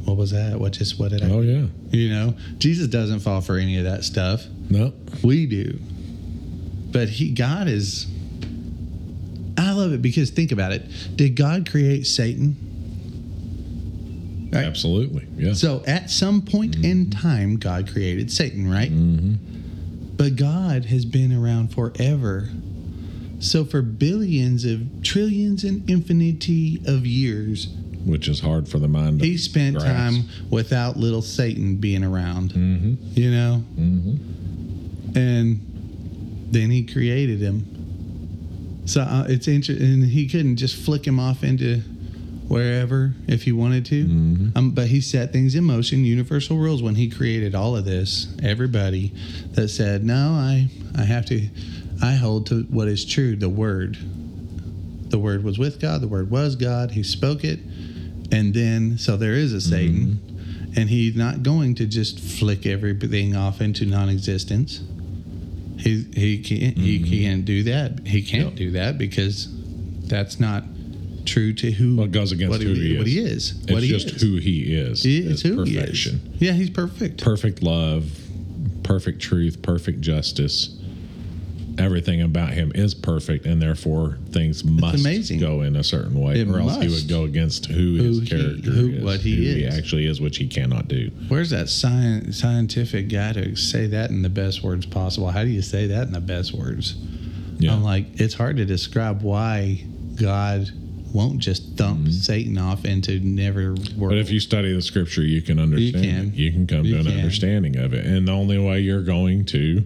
What 0.08 0.16
was 0.16 0.32
that? 0.32 0.58
What 0.58 0.72
just, 0.72 0.98
what 0.98 1.12
did 1.12 1.22
I 1.22 1.30
Oh 1.30 1.42
yeah. 1.42 1.66
You 1.92 2.10
know, 2.10 2.34
Jesus 2.60 2.88
doesn't 2.88 3.20
fall 3.20 3.42
for 3.42 3.58
any 3.58 3.78
of 3.78 3.84
that 3.84 4.06
stuff. 4.06 4.46
No. 4.70 4.94
We 5.22 5.46
do. 5.46 5.78
But 6.92 7.10
he 7.10 7.34
God 7.34 7.68
is 7.68 8.08
I 9.58 9.74
love 9.74 9.92
it 9.92 10.02
because 10.02 10.30
think 10.30 10.54
about 10.54 10.72
it. 10.72 10.86
Did 11.18 11.36
God 11.36 11.70
create 11.70 12.08
Satan? 12.08 12.56
Right. 14.54 14.64
Absolutely. 14.64 15.28
Yeah. 15.36 15.52
So 15.52 15.84
at 15.86 16.10
some 16.10 16.42
point 16.42 16.78
in 16.86 17.10
time 17.10 17.58
God 17.58 17.92
created 17.92 18.32
Satan, 18.32 18.72
right? 18.72 18.90
mm-hmm. 18.90 20.16
But 20.16 20.38
God 20.38 20.86
has 20.86 21.04
been 21.04 21.34
around 21.34 21.74
forever. 21.74 22.48
So 23.40 23.66
for 23.66 23.82
billions 23.82 24.64
of 24.64 25.04
trillions 25.04 25.66
and 25.66 25.88
infinity 25.90 26.82
of 26.88 27.06
years, 27.06 27.68
Which 28.08 28.28
is 28.28 28.40
hard 28.40 28.68
for 28.70 28.80
the 28.80 28.88
mind. 28.88 29.22
he 29.22 29.38
spent 29.38 29.78
grasp. 29.78 29.92
time 29.92 30.30
without 30.50 30.98
little 30.98 31.22
Satan 31.22 31.76
being 31.76 32.04
around. 32.04 32.52
Mm-hmm. 32.54 32.94
You 33.20 33.32
know? 33.32 33.64
Mm-hmm. 33.78 35.18
and 35.18 35.62
then 36.52 36.70
he 36.72 36.86
created 36.86 37.40
him. 37.42 37.66
So 38.86 39.02
uh, 39.02 39.26
it's 39.28 39.48
interesting, 39.48 40.02
he 40.04 40.28
couldn't 40.30 40.56
just 40.58 40.76
flick 40.78 41.06
him 41.06 41.20
off 41.20 41.44
into 41.44 41.82
wherever 42.48 43.14
if 43.28 43.44
he 43.44 43.52
wanted 43.52 43.86
to. 43.88 44.06
Mhm. 44.06 44.56
Um, 44.56 44.72
but 44.72 44.88
he 44.88 45.02
set 45.02 45.34
things 45.34 45.56
in 45.56 45.66
motion, 45.66 46.06
universal 46.06 46.58
rules 46.58 46.82
when 46.82 46.96
he 46.96 47.10
created 47.10 47.54
all 47.54 47.76
of 47.76 47.84
this. 47.84 48.28
Everybody 48.42 49.12
that 49.56 49.68
said, 49.68 50.06
"No, 50.06 50.30
I, 50.32 50.70
I 50.96 51.04
have 51.04 51.26
to, 51.26 51.50
I 52.02 52.14
hold 52.14 52.48
to 52.48 52.62
what 52.70 52.88
is 52.88 53.04
true, 53.04 53.36
the 53.36 53.50
word. 53.50 53.98
The 55.10 55.20
word 55.20 55.44
was 55.44 55.60
with 55.60 55.82
God, 55.82 56.00
the 56.02 56.08
word 56.08 56.30
was 56.32 56.56
God, 56.56 56.92
he 56.92 57.04
spoke 57.04 57.44
it, 57.44 57.60
and 58.32 58.54
then 58.54 58.98
so 58.98 59.18
there 59.18 59.34
is 59.34 59.54
a 59.54 59.62
Satan, 59.62 60.20
mm-hmm. 60.22 60.80
and 60.80 60.90
he's 60.90 61.16
not 61.16 61.44
going 61.44 61.76
to 61.76 61.86
just 61.86 62.20
flick 62.20 62.66
everything 62.66 63.36
off 63.36 63.62
into 63.62 63.86
non-existence. 63.86 64.82
He 65.78 66.04
he 66.16 66.40
can't 66.42 66.78
he 66.78 67.00
mm-hmm. 67.00 67.10
can't 67.12 67.46
do 67.46 67.64
that. 67.64 68.06
He 68.08 68.22
can't 68.24 68.46
Yep. 68.50 68.56
do 68.56 68.72
that 68.72 68.98
because 68.98 69.48
that's 70.08 70.40
not 70.40 70.64
true 71.26 71.54
to 71.54 71.72
who 71.72 71.98
Well, 71.98 72.06
it 72.06 72.12
goes 72.12 72.32
against 72.32 72.52
what 72.52 72.62
who 72.62 72.74
he 72.74 72.98
what 72.98 73.06
is. 73.08 73.14
he 73.14 73.20
is. 73.20 73.52
It's 73.64 73.72
what 73.72 73.84
he 73.84 73.90
just 73.90 74.08
is. 74.16 74.22
who 74.22 74.38
he 74.38 74.74
is. 74.76 75.04
He 75.04 75.20
is 75.20 75.32
is 75.34 75.42
who 75.44 75.58
perfection. 75.58 76.20
he 76.20 76.36
is. 76.36 76.42
Yeah, 76.42 76.52
he's 76.54 76.70
perfect. 76.70 77.22
Perfect 77.24 77.62
love, 77.62 78.18
perfect 78.84 79.22
truth, 79.22 79.62
perfect 79.62 80.02
justice. 80.02 80.70
Everything 81.78 82.22
about 82.24 82.54
him 82.54 82.72
is 82.74 82.94
perfect, 82.96 83.46
and 83.46 83.62
therefore 83.62 84.18
things 84.32 84.64
must 84.64 85.04
go 85.40 85.62
in 85.62 85.76
a 85.76 85.84
certain 85.84 86.20
way, 86.20 86.40
It 86.40 86.48
or 86.48 86.60
else 86.60 86.82
he 86.82 86.88
would 86.90 87.08
go 87.08 87.24
against 87.26 87.68
who, 87.68 87.98
Who 87.98 88.04
his 88.04 88.20
he- 88.22 88.26
character 88.26 88.72
who- 88.72 88.92
is, 88.94 89.04
what 89.04 89.20
he 89.20 89.36
who 89.36 89.66
is. 89.68 89.78
actually 89.78 90.06
is, 90.08 90.20
which 90.20 90.38
he 90.38 90.48
cannot 90.48 90.88
do. 90.88 91.12
Where's 91.28 91.52
that 91.52 91.70
sci- 91.70 92.32
scientific 92.32 93.10
guy 93.10 93.34
to 93.34 93.56
say 93.56 93.86
that 93.88 94.10
in 94.10 94.22
the 94.24 94.30
best 94.30 94.64
words 94.64 94.86
possible? 94.88 95.30
How 95.30 95.44
do 95.44 95.50
you 95.50 95.62
say 95.62 95.88
that 95.88 96.08
in 96.08 96.14
the 96.14 96.20
best 96.22 96.54
words? 96.54 96.96
Yeah, 97.60 97.74
I'm 97.74 97.84
like, 97.84 98.20
it's 98.20 98.34
hard 98.34 98.58
to 98.58 98.66
describe 98.66 99.22
why 99.22 99.84
God 100.16 100.70
won't 101.14 101.40
just 101.40 101.76
thump 101.78 102.10
Satan 102.10 102.58
off 102.58 102.86
into 102.86 103.20
never 103.20 103.72
work. 103.72 103.80
Mm-hmm. 103.80 104.10
But 104.10 104.18
if 104.18 104.30
you 104.30 104.40
study 104.40 104.74
the 104.74 104.82
scripture, 104.82 105.22
you 105.24 105.42
can 105.42 105.60
understand. 105.60 106.04
can. 106.04 106.28
it. 106.30 106.34
You 106.34 106.52
can 106.52 106.68
come 106.68 106.86
You 106.86 106.96
to 106.96 107.00
an 107.02 107.06
can. 107.06 107.18
understanding 107.18 107.78
of 107.78 107.94
it, 107.94 108.06
and 108.06 108.28
the 108.28 108.32
only 108.34 108.58
way 108.58 108.80
you're 108.82 109.02
going 109.04 109.46
to 109.46 109.84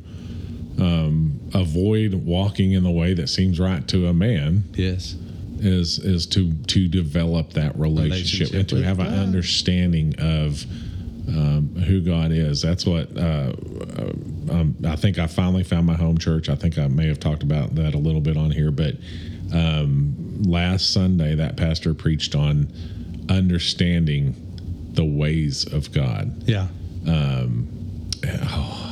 um, 0.80 1.40
avoid 1.54 2.14
walking 2.14 2.72
in 2.72 2.84
the 2.84 2.92
way 2.92 3.14
that 3.14 3.28
seems 3.28 3.60
right 3.60 3.88
to 3.90 4.08
a 4.08 4.14
man 4.14 4.64
yes, 4.74 5.16
is 5.60 6.00
is 6.00 6.26
to 6.28 6.54
to 6.54 6.88
develop 6.88 7.54
that 7.54 7.78
relationship, 7.78 8.52
Relationship 8.52 8.60
and 8.60 8.70
to 8.70 8.84
have 8.84 9.00
an 9.00 9.14
understanding 9.14 10.16
of 10.20 10.66
um, 11.28 11.76
who 11.88 12.02
God 12.02 12.32
is. 12.32 12.62
That's 12.62 12.86
what 12.86 13.16
uh, 13.16 13.54
uh, 14.00 14.12
um, 14.50 14.76
I 14.86 14.96
think. 14.96 15.20
I 15.20 15.28
finally 15.28 15.64
found 15.64 15.86
my 15.86 15.96
home 15.96 16.18
church. 16.18 16.50
I 16.50 16.56
think 16.56 16.78
I 16.78 16.88
may 16.88 17.08
have 17.08 17.20
talked 17.20 17.44
about 17.44 17.76
that 17.76 17.94
a 17.94 17.98
little 17.98 18.22
bit 18.22 18.38
on 18.38 18.52
here, 18.52 18.72
but 18.72 18.96
um, 19.54 20.42
last 20.44 20.92
Sunday 20.92 21.36
that 21.36 21.58
pastor 21.58 21.94
preached 21.94 22.36
on 22.36 22.72
understanding 23.30 24.36
the 24.94 25.06
ways 25.06 25.66
of 25.72 25.92
God. 25.92 26.44
yeah, 26.48 26.68
Oh, 28.44 28.88
I 28.88 28.91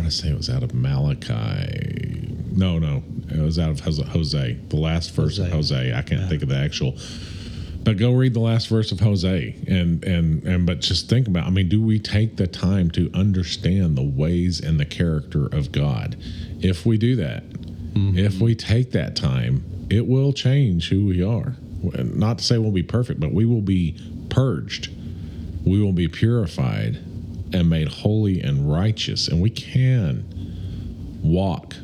want 0.00 0.10
to 0.10 0.16
say 0.18 0.28
it 0.28 0.36
was 0.36 0.48
out 0.48 0.62
of 0.62 0.72
Malachi. 0.72 2.34
No, 2.52 2.78
no, 2.78 3.02
it 3.28 3.38
was 3.38 3.58
out 3.58 3.70
of 3.70 3.80
Hosea. 3.80 4.56
The 4.68 4.76
last 4.76 5.12
verse 5.12 5.38
of 5.38 5.48
Hosea. 5.48 5.96
I 5.96 6.02
can't 6.02 6.22
Yeah. 6.22 6.28
think 6.28 6.42
of 6.42 6.48
the 6.48 6.56
actual. 6.56 6.96
But 7.84 7.98
go 7.98 8.12
read 8.12 8.34
the 8.34 8.40
last 8.40 8.68
verse 8.68 8.92
of 8.92 9.00
Hosea, 9.00 9.54
and 9.66 10.02
and 10.04 10.42
and 10.44 10.66
but 10.66 10.80
just 10.80 11.08
think 11.08 11.28
about. 11.28 11.46
I 11.46 11.50
mean, 11.50 11.68
do 11.68 11.82
we 11.82 11.98
take 11.98 12.36
the 12.36 12.46
time 12.46 12.90
to 12.92 13.10
understand 13.14 13.96
the 13.96 14.02
ways 14.02 14.60
and 14.60 14.78
the 14.80 14.84
character 14.84 15.46
of 15.46 15.70
God? 15.72 16.16
If 16.60 16.84
we 16.86 16.98
do 16.98 17.16
that, 17.16 17.48
mm-hmm. 17.48 18.18
if 18.18 18.40
we 18.40 18.54
take 18.54 18.92
that 18.92 19.16
time, 19.16 19.64
it 19.90 20.06
will 20.06 20.32
change 20.32 20.88
who 20.88 21.06
we 21.06 21.22
are. 21.22 21.56
Not 22.02 22.38
to 22.38 22.44
say 22.44 22.58
we'll 22.58 22.70
be 22.70 22.82
perfect, 22.82 23.20
but 23.20 23.32
we 23.32 23.44
will 23.46 23.62
be 23.62 23.98
purged. 24.28 24.90
We 25.64 25.80
will 25.82 25.92
be 25.94 26.08
purified 26.08 26.98
and 27.52 27.68
made 27.68 27.88
holy 27.88 28.40
and 28.40 28.70
righteous, 28.72 29.28
and 29.28 29.40
we 29.40 29.50
can 29.50 30.24
walk 31.22 31.74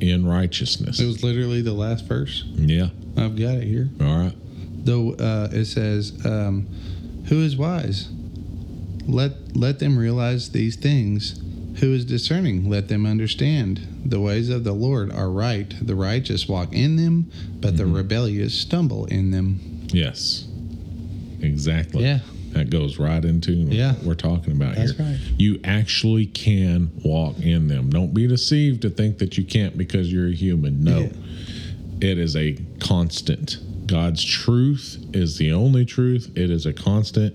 in 0.00 0.26
righteousness. 0.26 1.00
it 1.00 1.06
was 1.06 1.22
literally 1.24 1.60
the 1.60 1.72
last 1.72 2.04
verse. 2.06 2.44
yeah. 2.54 2.88
I've 3.16 3.36
got 3.36 3.56
it 3.56 3.64
here. 3.64 3.88
All 4.00 4.16
right. 4.18 4.34
Though 4.84 5.12
uh, 5.14 5.48
it 5.50 5.64
says, 5.64 6.24
um, 6.24 6.68
"Who 7.28 7.42
is 7.42 7.56
wise? 7.56 8.08
Let 9.08 9.56
let 9.56 9.80
them 9.80 9.98
realize 9.98 10.50
these 10.52 10.76
things. 10.76 11.40
Who 11.80 11.92
is 11.92 12.04
discerning? 12.04 12.70
Let 12.70 12.86
them 12.88 13.06
understand. 13.06 13.80
The 14.04 14.20
ways 14.20 14.50
of 14.50 14.62
the 14.62 14.72
Lord 14.72 15.12
are 15.12 15.30
right. 15.30 15.74
The 15.82 15.96
righteous 15.96 16.48
walk 16.48 16.72
in 16.72 16.94
them, 16.96 17.30
but 17.60 17.76
the 17.76 17.86
rebellious 17.86 18.54
stumble 18.54 19.06
in 19.06 19.32
them." 19.32 19.58
Yes. 19.88 20.46
Exactly. 21.40 22.04
Yeah. 22.04 22.20
That 22.58 22.70
goes 22.70 22.98
right 22.98 23.24
into 23.24 23.52
Yeah. 23.52 23.92
what 23.94 24.02
we're 24.04 24.14
talking 24.14 24.52
about 24.52 24.74
That's 24.74 24.96
here. 24.96 25.06
right. 25.06 25.18
You 25.38 25.60
actually 25.62 26.26
can 26.26 26.90
walk 27.04 27.38
in 27.38 27.68
them. 27.68 27.88
Don't 27.88 28.12
be 28.12 28.26
deceived 28.26 28.82
to 28.82 28.90
think 28.90 29.18
that 29.18 29.38
you 29.38 29.44
can't 29.44 29.78
because 29.78 30.12
you're 30.12 30.26
a 30.26 30.34
human. 30.34 30.82
No. 30.82 31.02
Yeah. 31.02 31.08
It 32.10 32.18
is 32.18 32.34
a 32.34 32.56
constant. 32.80 33.58
God's 33.86 34.24
truth 34.24 34.98
is 35.12 35.38
the 35.38 35.52
only 35.52 35.84
truth. 35.84 36.32
It 36.36 36.50
is 36.50 36.66
a 36.66 36.72
constant. 36.72 37.34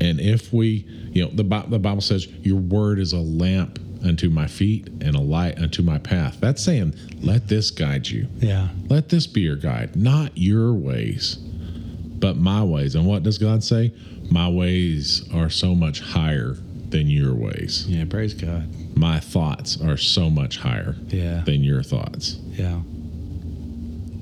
And 0.00 0.20
if 0.20 0.52
we, 0.52 0.86
you 1.12 1.24
know, 1.24 1.30
the, 1.32 1.42
the 1.68 1.78
Bible 1.80 2.00
says, 2.00 2.28
Your 2.42 2.58
word 2.60 3.00
is 3.00 3.12
a 3.12 3.18
lamp 3.18 3.80
unto 4.04 4.30
my 4.30 4.46
feet 4.46 4.86
and 5.00 5.16
a 5.16 5.20
light 5.20 5.58
unto 5.58 5.82
my 5.82 5.98
path. 5.98 6.38
That's 6.40 6.62
saying, 6.64 6.94
let 7.20 7.48
this 7.48 7.70
guide 7.72 8.08
you. 8.08 8.28
Yeah. 8.38 8.68
Let 8.88 9.08
this 9.08 9.26
be 9.26 9.40
your 9.42 9.56
guide, 9.56 9.94
not 9.96 10.30
your 10.38 10.72
ways, 10.72 11.34
but 11.36 12.36
my 12.38 12.62
ways. 12.64 12.94
And 12.94 13.04
what 13.06 13.22
does 13.24 13.36
God 13.36 13.62
say? 13.62 13.92
My 14.30 14.48
ways 14.48 15.28
are 15.34 15.50
so 15.50 15.74
much 15.74 16.00
higher 16.00 16.56
than 16.88 17.08
your 17.08 17.34
ways. 17.34 17.86
Yeah. 17.88 18.04
Praise 18.04 18.34
God. 18.34 18.68
My 18.96 19.20
thoughts 19.20 19.80
are 19.80 19.96
so 19.96 20.30
much 20.30 20.56
higher 20.58 20.96
Yeah. 21.10 21.42
than 21.44 21.62
your 21.64 21.82
thoughts. 21.82 22.36
Yeah. 22.56 22.80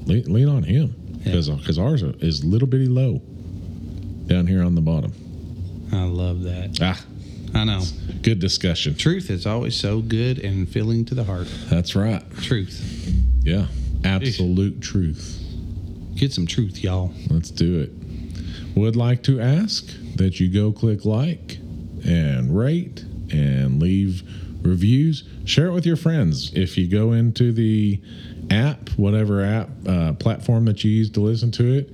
Lean, 0.07 0.33
lean 0.33 0.49
on 0.49 0.63
Him 0.63 0.95
Yeah. 1.25 1.33
because 1.33 1.79
ours 1.79 2.03
is 2.21 2.45
little 2.45 2.69
bitty 2.69 2.87
low 2.87 3.21
down 4.27 4.47
here 4.47 4.63
on 4.63 4.75
the 4.75 4.81
bottom. 4.81 5.13
I 5.93 6.05
love 6.05 6.43
that. 6.43 6.79
Ah, 6.81 7.03
I 7.55 7.65
know. 7.65 7.83
good 8.23 8.39
discussion. 8.41 8.95
Truth 8.95 9.31
is 9.31 9.47
always 9.47 9.75
so 9.75 10.01
good 10.01 10.39
and 10.39 10.69
filling 10.69 11.05
to 11.07 11.15
the 11.15 11.25
heart. 11.25 11.49
That's 11.71 11.95
right. 11.97 12.23
Truth. 12.43 13.13
Yeah, 13.43 13.67
absolute 14.05 14.81
truth. 14.83 15.35
Get 16.15 16.33
some 16.33 16.47
truth, 16.47 16.83
y'all. 16.83 17.13
Let's 17.31 17.51
do 17.51 17.79
it. 17.81 17.93
Would 18.79 18.95
like 18.95 19.25
to 19.25 19.41
ask 19.41 19.87
that 20.15 20.39
you 20.39 20.49
go 20.49 20.71
click 20.71 21.05
like 21.05 21.59
and 22.07 22.57
rate 22.57 23.05
and 23.33 23.83
leave 23.83 24.23
reviews. 24.63 25.25
Share 25.45 25.67
it 25.67 25.73
with 25.73 25.85
your 25.85 25.97
friends. 25.97 26.53
If 26.55 26.79
you 26.79 26.89
go 26.89 27.11
into 27.11 27.51
the 27.51 28.01
app, 28.53 28.91
whatever 28.91 29.45
app 29.45 29.71
uh, 29.85 30.13
platform 30.13 30.65
that 30.67 30.85
you 30.85 30.93
use 30.93 31.11
to 31.11 31.21
listen 31.21 31.51
to 31.53 31.75
it, 31.75 31.91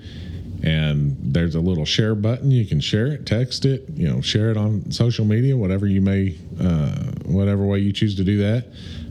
and 0.62 1.16
there's 1.22 1.54
a 1.54 1.60
little 1.60 1.86
share 1.86 2.14
button, 2.14 2.50
you 2.50 2.66
can 2.66 2.80
share 2.80 3.06
it, 3.06 3.24
text 3.24 3.64
it, 3.64 3.88
you 3.94 4.06
know, 4.06 4.20
share 4.20 4.50
it 4.50 4.58
on 4.58 4.90
social 4.90 5.24
media, 5.24 5.56
whatever 5.56 5.86
you 5.86 6.02
may, 6.02 6.36
uh, 6.60 6.96
whatever 7.24 7.64
way 7.64 7.78
you 7.78 7.94
choose 7.94 8.14
to 8.16 8.24
do 8.24 8.36
that. 8.36 8.66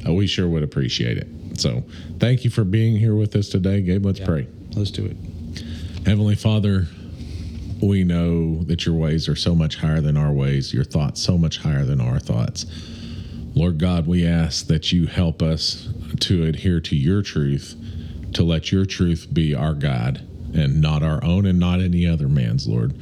Uh, 0.07 0.13
we 0.13 0.27
sure 0.27 0.47
would 0.47 0.61
appreciate 0.61 1.17
it. 1.17 1.27
So, 1.59 1.83
thank 2.19 2.43
you 2.43 2.51
for 2.51 2.65
being 2.65 2.97
here 2.97 3.15
with 3.15 3.35
us 3.35 3.49
today, 3.49 3.81
Gabe. 3.81 4.05
Let's 4.05 4.19
pray. 4.19 4.47
Let's 4.75 4.91
do 4.91 5.05
it. 5.07 5.17
Heavenly 6.05 6.35
Father, 6.35 6.87
we 7.85 8.03
know 8.03 8.63
that 8.63 8.85
your 8.85 8.95
ways 8.95 9.27
are 9.27 9.35
so 9.35 9.55
much 9.55 9.77
higher 9.77 10.01
than 10.01 10.17
our 10.17 10.31
ways, 10.31 10.73
your 10.73 10.83
thoughts 10.83 11.21
so 11.21 11.37
much 11.37 11.57
higher 11.57 11.85
than 11.85 12.01
our 12.01 12.19
thoughts. 12.19 12.65
Lord 13.55 13.77
God, 13.77 14.07
we 14.07 14.25
ask 14.25 14.67
that 14.67 14.91
you 14.91 15.05
help 15.05 15.41
us 15.41 15.89
to 16.21 16.43
adhere 16.43 16.79
to 16.81 16.95
your 16.95 17.21
truth, 17.21 17.75
to 18.33 18.43
let 18.43 18.71
your 18.71 18.85
truth 18.85 19.27
be 19.31 19.53
our 19.53 19.73
God 19.73 20.27
and 20.53 20.81
not 20.81 21.03
our 21.03 21.23
own 21.23 21.45
and 21.45 21.59
not 21.59 21.79
any 21.79 22.07
other 22.07 22.27
man's, 22.27 22.67
Lord. 22.67 22.93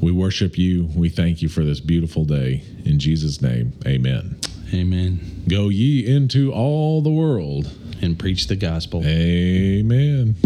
We 0.00 0.12
worship 0.12 0.58
you. 0.58 0.88
We 0.94 1.08
thank 1.08 1.40
you 1.42 1.48
for 1.48 1.64
this 1.64 1.80
beautiful 1.80 2.24
day. 2.24 2.62
In 2.84 2.98
Jesus' 2.98 3.40
name, 3.40 3.72
amen. 3.86 4.38
Amen. 4.74 5.44
Go 5.48 5.68
ye 5.68 6.06
into 6.06 6.52
all 6.52 7.00
the 7.00 7.10
world. 7.10 7.70
And 8.02 8.18
preach 8.18 8.46
the 8.46 8.56
gospel. 8.56 9.02
Amen. 9.06 10.36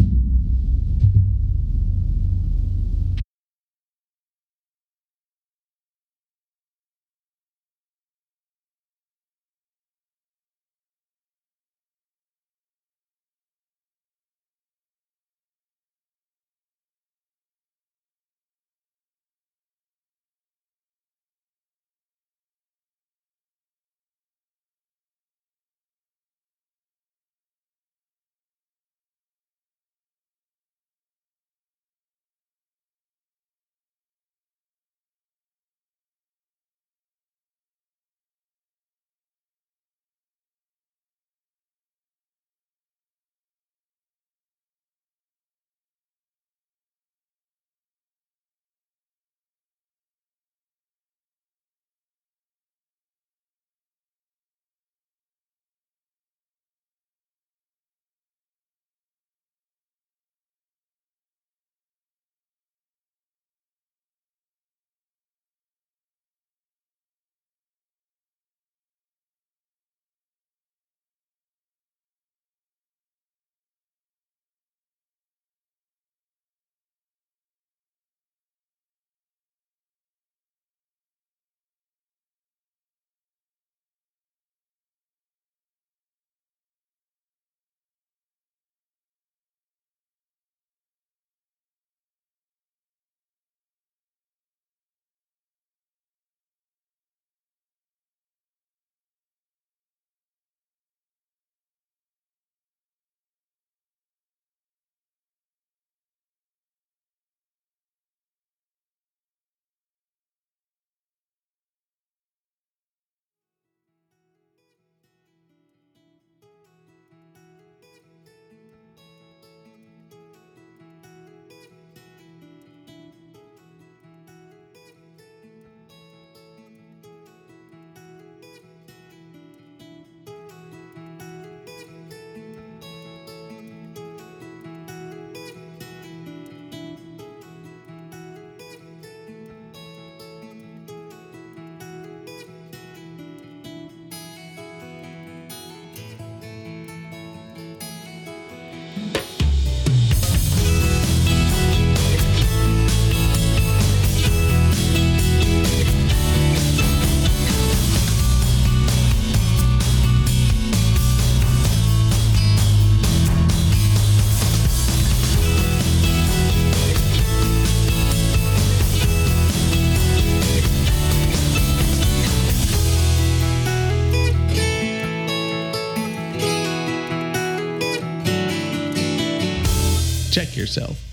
Yourself. 180.71 181.10